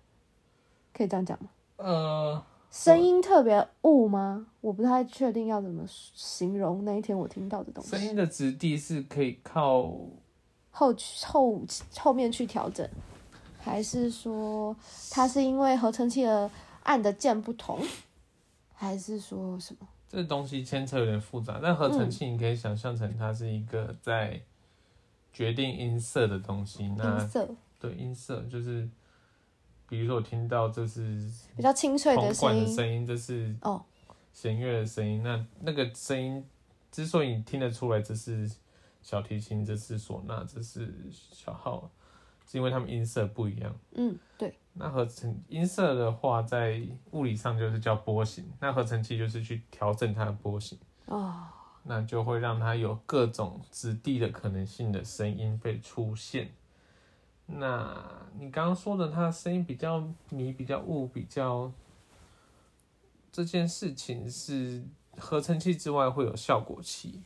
[0.93, 1.49] 可以这样讲吗？
[1.75, 4.47] 呃，声音特别雾吗？
[4.61, 7.89] 我不太确定要怎么形容那一天我听到的东西。
[7.89, 9.81] 声音的质地是可以靠
[10.71, 11.61] 后后
[11.99, 12.87] 后面去调整，
[13.59, 14.75] 还是说
[15.11, 16.49] 它是因为合成器的
[16.83, 17.79] 按的键不同，
[18.79, 19.87] 还是说什么？
[20.07, 24.39] 这东西牵扯有点复杂，但合成器你可以想象成它是一个在
[25.33, 26.87] 决定音色的东西。
[26.97, 28.87] 那音色对音色就是，
[29.89, 33.83] 比如说我听到这是比较清脆的声音管的声音，这是哦，
[34.31, 35.21] 弦乐的声音。
[35.23, 36.45] 那那个声音
[36.91, 38.49] 之所以你听得出来这是
[39.01, 41.91] 小提琴，这是唢呐，这是小号，
[42.49, 43.75] 是因为它们音色不一样。
[43.95, 51.43] 嗯，对，那合成音色的话，在物理上就是叫波形，那合成器就是去调整它的波形，哦，
[51.83, 56.51] 那就会让它有各种质地的可能性的声音被出现。
[57.47, 57.97] 那
[58.37, 61.71] 你刚刚说的，它的声音比较迷、比较雾、比较
[63.31, 64.83] 这件事情是
[65.17, 67.23] 合成器之外会有效果器。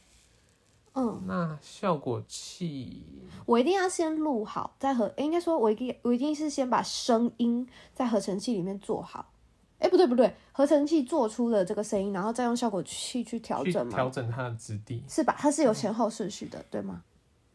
[0.93, 3.05] 嗯，那效果器
[3.45, 9.31] 我一定要先录好，再合，诶应该说我一定我一定是先把声音在合成器里面做好。
[9.79, 13.93] 哎，不对不对，合成器做出了这个声音，然后再用效果器去调整嘛？
[13.93, 15.35] 调整它的质地，是吧？
[15.39, 17.01] 它是有前后顺序的，对吗？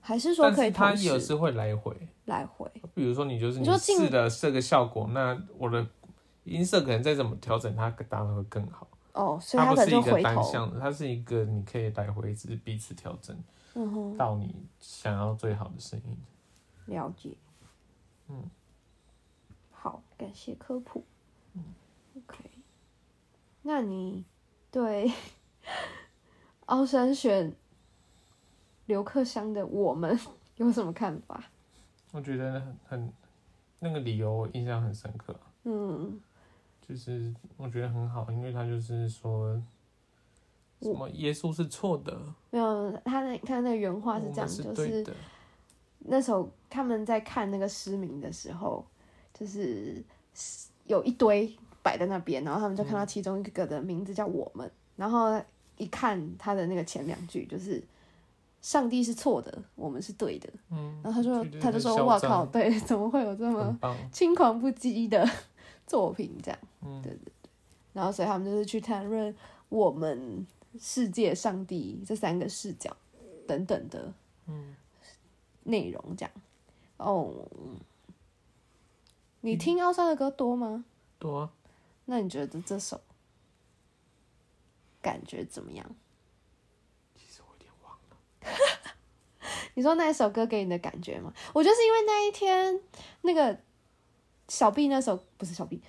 [0.01, 1.95] 还是说可以它有时会来回。
[2.25, 2.69] 来回？
[2.95, 5.87] 比如说你就是你你说进试的这个效果，那我的
[6.45, 8.89] 音色可能再怎么调整，它当然会更好。
[9.17, 10.29] 哦，所以它它可能不是一个就回头。
[10.43, 13.37] 单向的，它是一个你可以来回只是彼此调整
[13.75, 16.17] 嗯哼，到你想要最好的声音。
[16.87, 17.37] 了解。
[18.29, 18.49] 嗯，
[19.73, 21.05] 好，感谢科普。
[21.55, 21.63] 嗯
[22.17, 22.45] ，OK。
[23.63, 24.25] 那你
[24.71, 25.11] 对
[26.67, 27.53] 奥山选
[28.87, 30.19] 刘克襄的我们
[30.57, 31.43] 有什么看法？
[32.13, 33.13] 我觉得很很
[33.81, 36.19] 那个理由我印象很深刻，嗯
[36.89, 39.61] 就是我觉得很好，因为他就是说
[40.81, 42.17] 什么耶稣是错的，
[42.51, 45.15] 没有，他那他那个原话是这样，是就是对。
[46.09, 48.87] 那时候他们在看那个失明的时候，
[49.35, 50.01] 就是
[50.87, 55.43] 有一堆摆在那边，然后他们就看到其中一个的名字叫我们，然后
[55.79, 57.83] 一看他的那个前两句就是
[58.61, 63.77] 上帝是错的，我们是对的，嗯，然后他说他就说哇靠，对，怎么会有这么，
[64.13, 65.29] 轻狂不羁的
[65.87, 66.59] 作品这样？
[66.83, 67.51] 嗯对对对，
[67.93, 69.35] 然后所以他们就是去谈论
[69.69, 70.47] 我们
[70.79, 72.95] 世界、上帝这三个视角
[73.47, 74.13] 等等的
[75.65, 76.33] 内容这样。
[76.99, 77.49] 哦，
[79.41, 80.85] 你听奥山的歌多吗？
[81.19, 81.53] 多啊，
[82.07, 83.01] 那你觉得这首
[85.03, 85.87] 感觉怎么样？
[87.17, 88.17] 其实我有点忘了。
[89.75, 91.33] 你说那一首歌给你的感觉吗？
[91.53, 92.81] 我就是因为那一天
[93.23, 93.59] 那个
[94.49, 95.81] 小 B 那首不是小 B，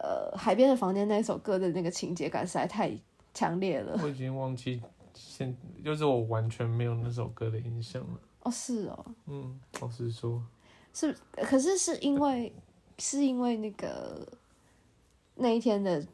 [0.00, 2.92] 呃，海边的房间那首歌的那个情节感实在太
[3.32, 3.98] 强烈了。
[4.02, 4.82] 我已经忘记
[5.14, 8.20] 现，就是我完全没有那首歌的印象了。
[8.42, 10.42] 哦，是哦，嗯，老实说，
[10.92, 12.52] 是，可是是因为
[12.98, 14.26] 是因为那个
[15.34, 16.04] 那一天的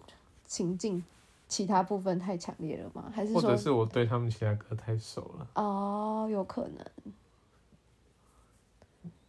[0.47, 1.05] 情境，
[1.49, 3.13] 其他部分太强烈了吗？
[3.15, 7.13] 还是说或者是我对他们其他歌太熟了，哦，有可能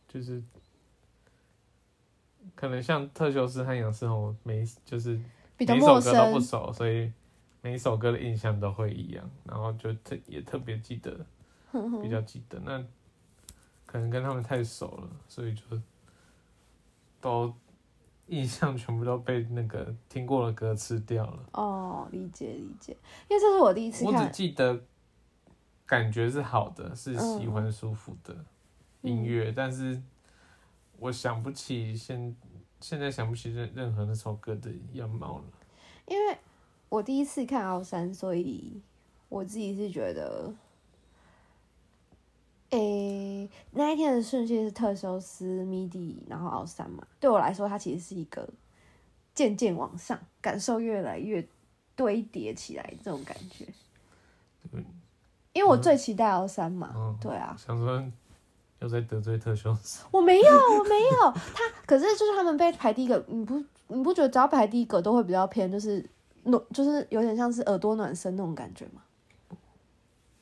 [0.07, 0.41] 就是
[2.55, 5.19] 可能像特修斯和杨世宏，每就是
[5.57, 7.11] 比较陌每一首歌都不生，熟，所以
[7.61, 11.25] 每一首歌的印象都会一样，然后就特也特别记得，
[12.01, 12.57] 比较记得。
[12.59, 12.83] 那
[13.85, 15.61] 可能跟他们太熟了，所以就
[17.19, 17.53] 都
[18.27, 21.39] 印象全部都被那个听过的歌吃掉了。
[21.53, 22.95] 哦，理解理解，
[23.29, 24.81] 因为这是我第一次我只看，记得
[25.85, 28.35] 感觉是好的，是喜欢舒服的
[29.01, 30.01] 音乐，但是
[30.99, 32.35] 我想不起现
[32.79, 35.43] 现在想不起任任何那首歌的样貌了。
[36.07, 36.37] 因为
[36.89, 38.81] 我第一次看奥山，所以
[39.29, 40.53] 我自己是觉得，
[42.69, 47.05] 诶、那一天的顺序是特修斯、迷底，然后奥山嘛。
[47.19, 48.47] 对我来说，它其实是一个
[49.33, 51.47] 渐渐往上，感受越来越
[51.95, 53.65] 堆叠起来这种感觉。
[54.71, 54.83] 对
[55.53, 58.03] 因为我最期待奥山嘛，嗯对啊，想说
[58.79, 61.31] 又在得罪特修斯，我没有，我没有。
[61.53, 66.07] 他，可是就是他们被排第一个，你不你不觉得只要排第一个都会比较偏，就是
[66.43, 69.01] 暖，就是有点像是耳朵暖身那种感觉吗？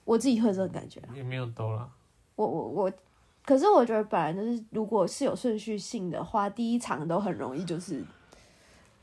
[0.05, 1.89] 我自己会有这种感觉啊，也没有兜啦。
[2.35, 2.91] 我我我，
[3.45, 8.03] 可是我觉得本来就是，如果是有顺序性的话，第一场都很容易就是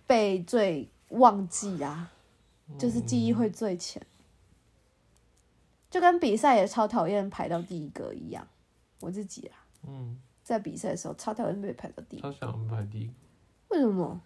[0.07, 2.11] 被最忘记啊，
[2.77, 4.03] 就是记忆会最浅，
[5.89, 8.47] 就跟比赛也超讨厌排到第一个一样，
[9.01, 13.11] 我自己啊，嗯，在比赛的时候超讨厌被排到第一个，超想安排第一，
[13.69, 14.21] 为什么？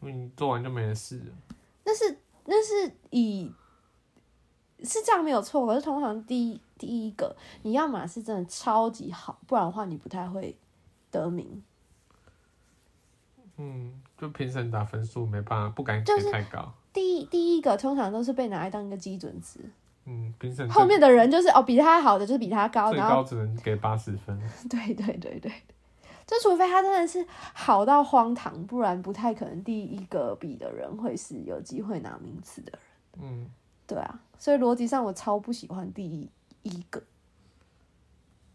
[0.00, 1.34] 因为你做完就没的事了。
[1.84, 3.52] 那是那是以
[4.82, 10.56] 是这样没有错，可是通常第一第一个你要么是真的超级好，不然的话你不太会
[11.10, 11.62] 得名。
[13.56, 16.72] 嗯，就评审打分数没办法，不敢就是给太高。
[16.92, 19.60] 第一第一个通常都是被拿来当一个基准值，
[20.10, 24.36] 嗯，评审后面的人就是哦比他好的就是比他高，最然后高只能给八十分。
[24.68, 25.52] 对对对对，
[26.26, 32.80] 就除非他真的是好到荒唐，不然不太可能第一个比的人会是有机会拿名次的人。
[33.22, 33.50] 嗯，
[33.86, 36.28] 对啊，所以逻辑上我超不喜欢第一
[36.62, 37.00] 一个。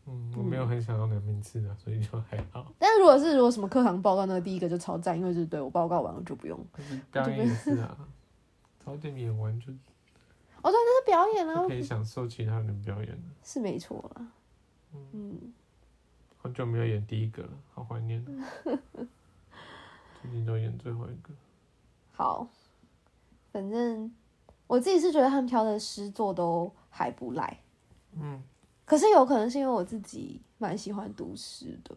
[0.08, 2.72] 嗯，我没有很想要拿名次的，所以就还好。
[2.78, 6.60] 但是如果是如果什么课堂报告那个第一个就超赞，因为就是对我报告完了就不用，
[7.12, 7.98] 表演也是啊，
[8.84, 9.74] 早点演完就
[10.66, 13.24] 哦对，那是表演啊，可以享受其他人的表演了。
[13.44, 14.28] 是没错啦。
[14.94, 15.54] 嗯，
[16.38, 18.78] 好久没有演第一个了，好怀念哦。
[20.22, 21.30] 最近都演最后一个。
[22.14, 22.48] 好，
[23.52, 24.12] 反正
[24.66, 27.60] 我自己是觉得他们挑的诗作都还不赖，
[28.20, 28.42] 嗯，
[28.86, 31.96] 可是有可能是因为我自己蛮喜欢读诗的。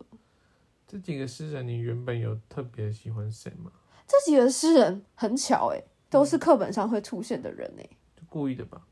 [0.87, 3.73] 这几个诗人，你原本有特别喜欢谁吗？
[4.07, 7.97] 这几个诗人很巧诶，都是课本上会出现的人诶，就
[8.29, 8.83] 故意的吧？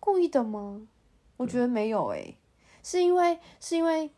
[0.00, 0.82] 故意的吗？
[1.36, 2.36] 我觉得没有诶，
[2.82, 4.10] 是因为是因为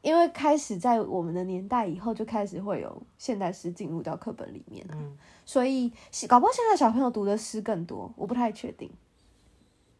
[0.00, 5.92] 因为开始在我们的年代以后就开始会有现代诗进入到课本里面了，嗯，所以
[6.28, 8.90] 搞不好现在小朋友读的诗更多，我不太确定。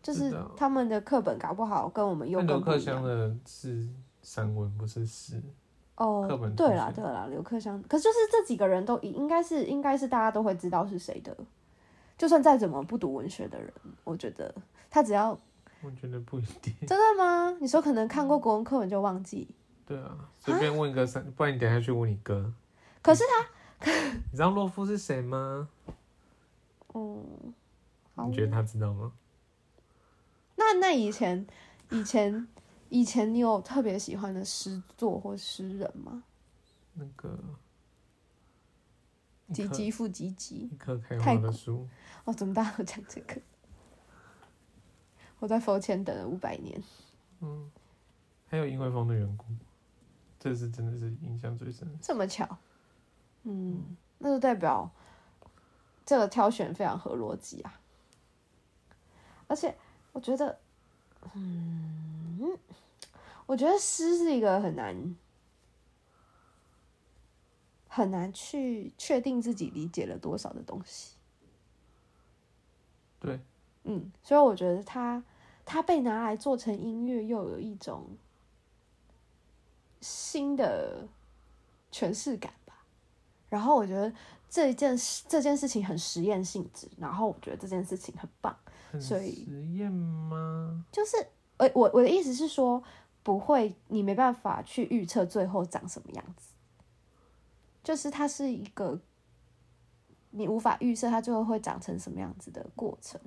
[0.03, 3.89] 就是他们的课本搞不好跟我们又那刘克襄的是
[4.21, 5.41] 散文，不是诗。
[5.95, 11.37] 哦课本，对啦对啦，刘克襄，可是就是这几个人都应该是应该是大家都会知道是谁的，
[12.23, 13.73] 就算再怎么不读文学的人，
[14.05, 14.55] 我觉得
[14.89, 15.37] 他只要
[15.83, 16.73] 我觉得不一定。
[16.87, 17.51] 真的吗？
[17.61, 19.49] 你说可能看过国文课文就忘记，
[19.85, 22.55] 对啊，随便问个三，不然你等下去问你哥。
[23.03, 23.25] 可是
[23.81, 23.91] 他
[24.31, 25.69] 你知道洛夫是谁吗？
[26.95, 27.53] 嗯，
[28.15, 29.11] 好你觉得他知道吗？
[30.55, 31.45] 那那以前
[31.91, 32.47] 以前
[32.89, 36.23] 以前你有特别喜欢的诗作或诗人吗？
[36.95, 37.37] 那个
[39.53, 40.69] 几级复几级？
[40.73, 41.89] 一棵开太花的树，
[42.25, 43.41] 哦，怎么大家都讲这个？
[45.39, 46.83] 我在佛前等了五百年。
[47.41, 47.71] 嗯，
[48.47, 49.47] 还有因为风的缘故，
[50.39, 51.89] 这是真的是印象最深。
[52.01, 52.59] 这么巧，
[53.43, 54.91] 嗯，那就代表
[56.07, 57.81] 这个挑选非常合逻辑啊。
[59.49, 59.77] 而且
[60.13, 60.59] 我觉得，
[61.35, 62.57] 嗯，
[63.47, 65.17] 我觉得诗是一个很难
[67.95, 71.15] 很难去确定自己理解了多少的东西。
[73.21, 73.39] 对，
[73.85, 75.23] 嗯，所以我觉得它
[75.67, 78.07] 它被拿来做成音乐，又有一种
[80.01, 81.07] 新的
[81.93, 82.87] 诠释感吧。
[83.51, 84.11] 然后我觉得
[84.49, 88.57] 这一件事这件事情很实验性质，然后我觉得这件事情很棒。
[88.99, 90.83] 所以实验吗？
[90.91, 91.27] 就是，
[91.59, 92.83] 呃，我我的意思是说，
[93.23, 96.52] 不会，你没办法去预测最后长什么样子，
[97.83, 99.01] 就是它是一个
[100.31, 103.21] 你无法预测它最后会长成什么样子的过程，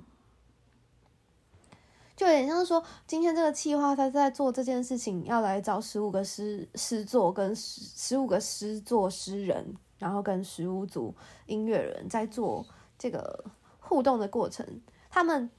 [2.16, 11.14] 就有点像是说，今天这个企划他在做这件事情，要来找十五个诗诗作跟十十五个诗作诗人，然后跟十五组
[11.46, 12.66] 音乐人在做
[12.98, 13.44] 这个
[13.78, 14.80] 互动的过程，
[15.10, 15.50] 他们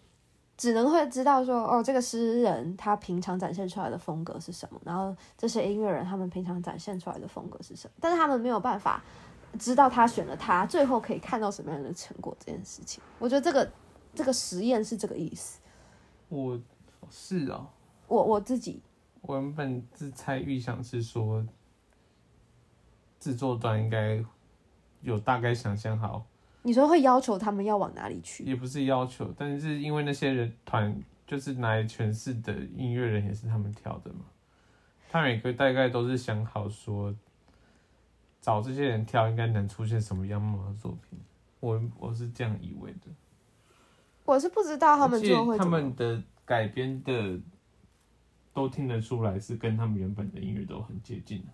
[0.58, 9.03] 只能会知道说，哦，这个诗人他平常展现出来的风格是什么，然后这些音乐人他们平常展现出来的风格是什么，但是他们没有办法
[9.60, 13.03] 知道他选了他，最后可以看到什么样的成果这件事情。
[13.20, 13.72] 我觉得这个
[14.16, 15.60] 这个实验是这个意思。
[16.28, 16.60] 我
[17.12, 17.68] 是哦，
[18.08, 18.82] 我我自己
[19.22, 21.45] 我原本自猜预想是说，
[23.20, 24.24] 制作端应该
[25.01, 26.26] 有大概想象好，
[26.68, 28.43] 你说会要求他们要往哪里去？
[28.43, 34.26] 也不是要求，但是因为那些人团就是来诠释的音乐人也是他们挑的嘛，
[35.09, 37.15] 他每个大概都是想好说，
[38.41, 41.18] 找这些人跳应该能出现什么样貌的作品，
[41.61, 43.07] 我我是这样以为的。
[44.26, 47.39] 我是不知道他们就会他最后会怎么们的改编的
[48.53, 51.47] 都听得出来是跟他们原本的音乐都很接近的。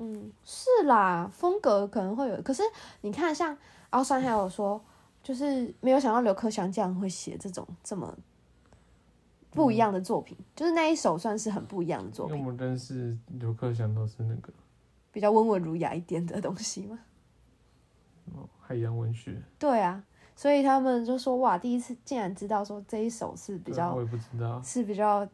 [0.00, 2.62] 嗯，是啦，风格可能会有，可是
[3.00, 3.56] 你看，像
[3.90, 4.80] 奥山还有说，
[5.22, 8.16] 就是没有想到刘克祥这样会写这种这么
[9.50, 14.52] 不一样的作品，就是那一首算是很不一样的作品，因为我们认识刘克祥都是那个
[15.10, 16.98] 比较温文儒雅一点的东西嘛。
[18.34, 20.04] 哦海洋文学，对啊，
[20.36, 24.62] 所以他们就说哇，第一次竟然知道说这一首是比较我也不知道。
[24.62, 25.26] 是比较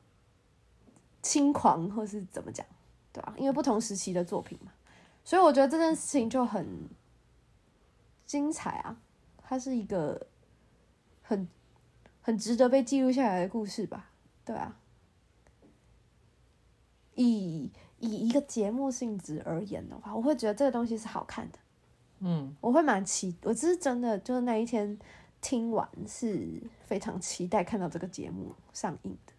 [1.21, 2.65] 轻狂，或是怎么讲，
[3.15, 4.73] 对啊、因为不同时期的作品嘛，
[5.25, 6.67] 所以我觉得这件事情就很
[8.27, 8.97] 精彩啊，
[9.45, 10.27] 它是一个
[11.23, 11.49] 很
[12.21, 14.11] 很值得被记录下来的故事吧，
[14.45, 14.77] 对啊。
[17.15, 21.59] 以以一个节目性质而言的话，我会觉得这个东西是好看的。
[22.19, 24.99] 嗯，我会蛮期，我只是真的就是那一天
[25.41, 29.33] 听完是非常期待看到这个节目上映的，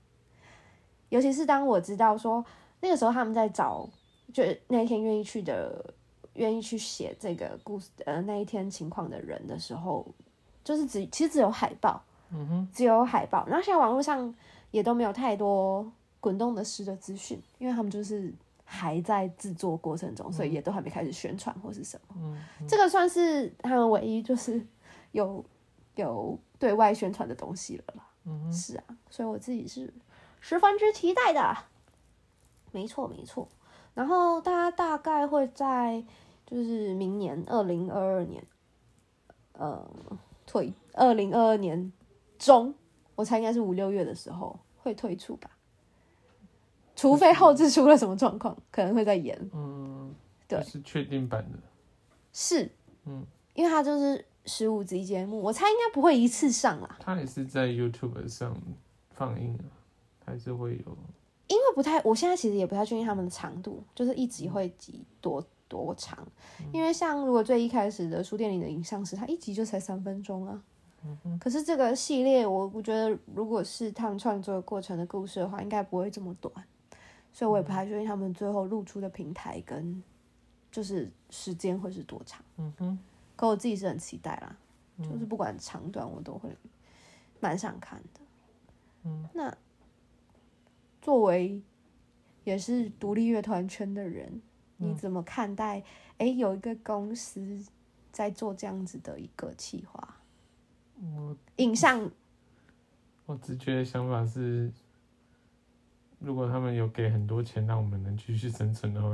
[1.09, 2.45] 尤其是当我知道说
[2.81, 3.89] 那个时候他们在找，
[4.33, 5.93] 就那一天愿意去的、
[6.33, 10.05] 愿意去写这个故事呃那一天情况的人的时候，
[10.63, 14.33] 就是只其实只有海报，嗯哼，只有海报，然后现在网络上
[14.71, 22.15] 也都没有太多滚动的诗的资讯，因为他们就是还在制作过程中，所以也都还没开始宣传或是什么。
[22.17, 24.63] 嗯，这个算是他们唯一就是
[25.11, 25.43] 有
[25.95, 28.07] 有对外宣传的东西了啦。
[28.25, 29.93] 嗯是啊，所以我自己是
[30.39, 31.55] 十分之期待的。
[32.75, 33.47] 没错，没错。
[33.93, 36.03] 然后大家大概会在
[36.45, 38.45] 就是明年二零二二年，
[39.53, 39.89] 呃，
[40.45, 41.93] 推二零二二年
[42.37, 42.75] 中，
[43.15, 45.49] 我猜应该是五六月的时候会退出吧。
[46.97, 49.49] 除非后置出了什么状况，可能会再延。
[49.53, 50.13] 嗯，
[50.45, 51.57] 对是确定版的。
[52.33, 52.69] 是，
[53.05, 58.53] 嗯，因为它就是十五集节目，我猜应该不会一次上啦，它也是在 YouTube 上
[59.11, 59.63] 放映啊，
[60.25, 60.97] 还是会有。
[61.75, 66.25] 不太，我现在其实也不太确定他们的长度，就是一集会集多多长，
[66.71, 70.63] 因为像如果最一开始的书店里的影像师，它一集就才三分钟啊。
[71.39, 76.51] 可是这个系列，我我觉得如果是他们创作过程的故事的话，应该不会这么短，
[77.33, 80.01] 所以我也不太确定他们最后露出的平台跟
[80.71, 82.41] 就是时间会是多长。
[82.57, 82.99] 嗯哼，
[83.35, 84.57] 可我自己是很期待啦，
[85.03, 86.49] 就是不管长短，我都会
[87.39, 88.21] 蛮想看的。
[89.03, 89.55] 嗯，那
[91.05, 91.61] 作为
[92.45, 94.41] 也是独立乐团圈的人，
[94.77, 95.83] 你怎么看待？
[96.17, 97.63] 诶，有一个公司
[98.11, 100.17] 在做这样子的一个企划，
[100.99, 102.09] 我影像
[103.27, 104.71] 我直觉的想法是，
[106.17, 109.13] 如果他们有给很多钱让我们能继续生存的话，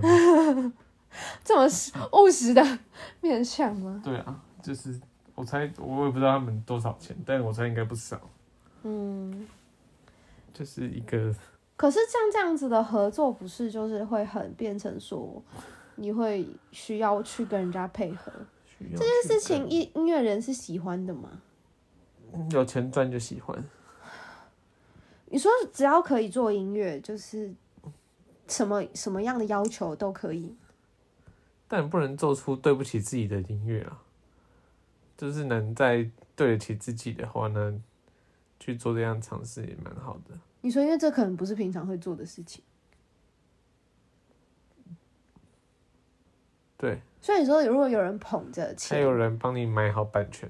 [1.43, 2.79] 这么实务实的
[3.19, 4.01] 面向吗？
[4.01, 4.97] 对啊，就是
[5.35, 8.17] 我猜我也不知道他们多少钱，但我猜应该不少。
[8.83, 9.45] 嗯，
[10.53, 11.35] 就是一个
[11.81, 15.41] 可是像这样子的合作，不是就是会很变成说，
[15.95, 18.31] 你会需要去跟人家配合。
[18.91, 21.41] 这件事情，音音乐人是喜欢的吗？
[22.51, 23.63] 有钱赚就喜欢。
[25.25, 27.51] 你说只要可以做音乐，就是
[28.47, 30.55] 什么什么样的要求都可以。
[31.67, 34.03] 但不能做出对不起自己的音乐啊。
[35.17, 37.81] 就是能在对得起自己的话呢，
[38.59, 40.37] 去做这样尝试也蛮好的。
[40.61, 42.63] 你说，因为这可能不是平常会做的事情。
[46.77, 50.49] 对，所以你说，如果有人捧着钱，还有人帮你买好版权，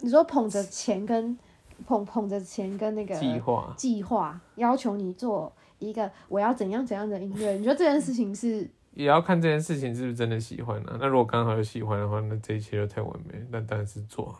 [0.00, 1.38] 你说捧着钱跟
[1.86, 8.68] 捧捧着钱跟那个计划计划要求你做一个我要怎样怎样的音乐，你觉得这件事情是？
[8.94, 10.98] 也要看这件事情是不是真的喜欢呢？
[11.00, 14.36] 那如果刚好有喜欢的话，那这一切就太完美，那当然是做。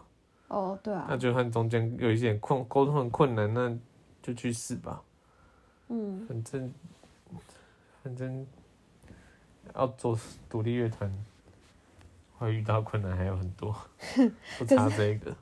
[0.48, 1.06] 哦，对啊。
[1.08, 3.74] 那就算中间有一些困沟通很困难，那
[4.22, 5.02] 就去试吧。
[5.88, 6.24] 嗯。
[6.26, 6.72] 反正
[8.02, 8.46] 反正
[9.74, 10.18] 要做
[10.48, 11.12] 独立乐团，
[12.38, 13.76] 会遇到困难还有很多，
[14.58, 15.36] 不差这个。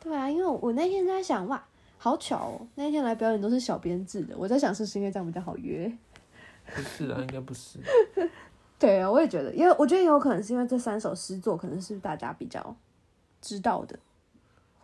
[0.00, 1.64] 对啊，因为我那天在想，哇，
[1.96, 2.66] 好巧哦！
[2.74, 5.90] 那天来表演都是小编制的，我在想是不是因为这样比较好约。
[6.66, 7.78] 不是啊，应该不是。
[8.78, 12.76] 对啊，我也觉得，因为我觉得也有可能是因为这三首诗作可能是大家比较
[13.40, 13.98] 知道的，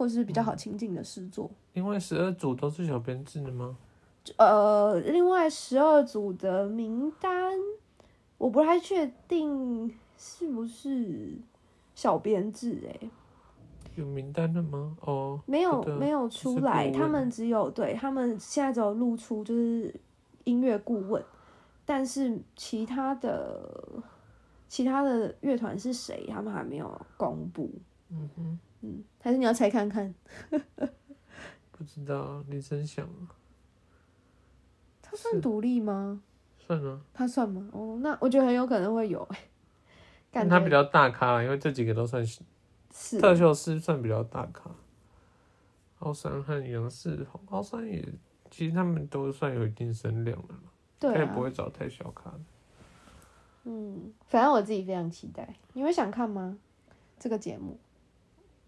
[0.01, 1.51] 或是比较好亲近的诗作。
[1.75, 3.77] 另外十二组都是小编制的吗？
[4.39, 7.53] 呃，另外十二组的名单
[8.39, 11.35] 我不太确定是不是
[11.95, 13.11] 小编制哎。
[13.95, 14.97] 有名单的吗？
[15.03, 16.91] 哦，没有，没有出来。
[16.91, 19.95] 他们只有对他们现在只有露出就是
[20.45, 21.23] 音乐顾问。
[21.85, 24.03] 但是其他的
[24.67, 26.27] 其他的乐团是谁？
[26.31, 27.71] 他们还没有公布。
[28.09, 30.15] 嗯哼，嗯，还是你要猜看看？
[31.73, 33.09] 不知道，你真想。
[35.03, 36.23] 他算独立吗？
[36.59, 37.01] 算啊。
[37.13, 37.69] 他算吗？
[37.73, 39.27] 哦，那我觉得很有可能会有。
[40.31, 42.41] 感觉他比较大咖，因为这几个都算是
[43.19, 44.71] 特效师，算比较大咖。
[45.99, 48.03] 高山和杨世宏，高山也
[48.51, 50.71] 其实他们都算有一定声量的嘛。
[50.99, 52.41] 对，也不会找太小咖的。
[53.65, 55.57] 嗯，反正我自己非常期待。
[55.73, 56.57] 你会想看吗？
[57.19, 57.79] 这个节目？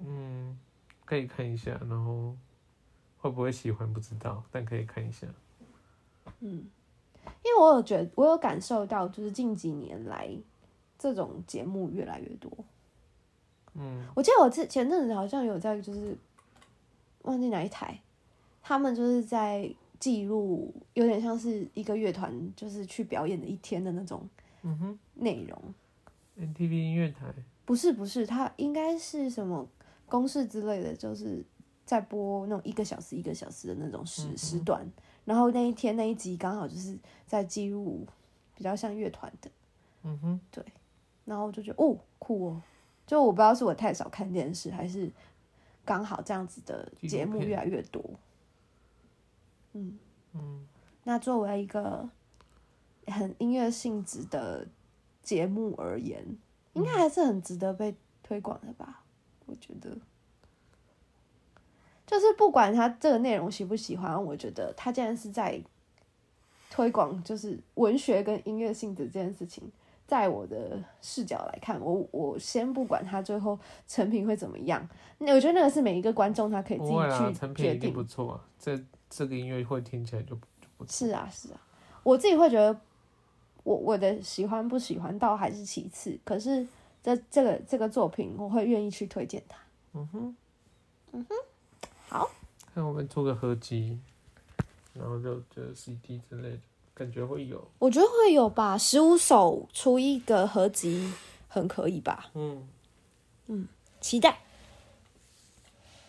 [0.04, 0.58] 嗯，
[1.04, 2.36] 可以看一下，然后
[3.18, 5.26] 会不会喜欢不知道，但可以看一下。
[6.40, 6.68] 嗯，
[7.44, 10.28] 因为我有觉，我有感受到，就是近几年来
[10.98, 12.50] 这种节目越来越多。
[13.74, 16.16] 嗯，我记得我之前阵子好像有在，就是
[17.22, 18.00] 忘记哪一台，
[18.62, 19.74] 他们就是在。
[20.02, 24.28] 记录有点像是一个乐团，就是去表演的一天的那种
[24.62, 25.74] 嗯哼内容。
[26.36, 27.32] NTV 音乐台
[27.64, 29.64] 不是不是，它应该是什么
[30.12, 31.42] 公式之类的，就是
[31.86, 34.86] 在播那种一个小时一个小时的那种时时段。
[35.24, 38.06] 然后那一天那一集刚好就是在记录
[38.54, 39.50] 比较像乐团的。
[40.02, 40.62] 嗯哼，对。
[41.24, 42.62] 然后我就觉得哦酷哦，
[43.06, 45.10] 就我不知道是我太少看电视，还是
[45.82, 48.04] 刚好这样子的节目越来越多。
[49.72, 49.98] 嗯
[50.34, 50.66] 嗯，
[51.04, 52.06] 那作为一个
[53.06, 54.66] 很音乐性质的
[55.22, 56.36] 节目而言，
[56.74, 59.01] 应该还是很值得被推广的吧？
[59.52, 59.94] 我觉得，
[62.06, 65.60] 就是不管他这个内容喜不喜欢，我觉得他既然是在
[66.70, 69.70] 推广，就是文学跟音乐性质这件事情，
[70.06, 74.88] 在我的视角来看，我我先不管他最后成品会怎么样，
[75.18, 76.92] 那我觉得那个是每一个观众他可以自己
[77.36, 77.92] 去决定。
[77.92, 78.80] 不错啊，这。
[79.14, 81.60] 这个音乐会听起来就就不是啊，是啊，
[82.02, 82.80] 我自己会觉得，
[83.62, 86.66] 我我的喜欢不喜欢倒还是其次，可是
[87.02, 89.58] 这这个这个作品，我会愿意去推荐它。
[89.94, 90.36] 嗯哼，
[91.12, 91.34] 嗯哼，
[92.08, 92.30] 好，
[92.74, 93.98] 看我们做个合集，
[94.94, 96.58] 然后就就 CD 之类的，
[96.94, 101.12] 感觉会有，我觉得会有吧，十五首出一个合集，
[101.48, 102.30] 很可以吧？
[102.34, 102.68] 嗯
[103.48, 103.68] 嗯，
[104.00, 104.38] 期待。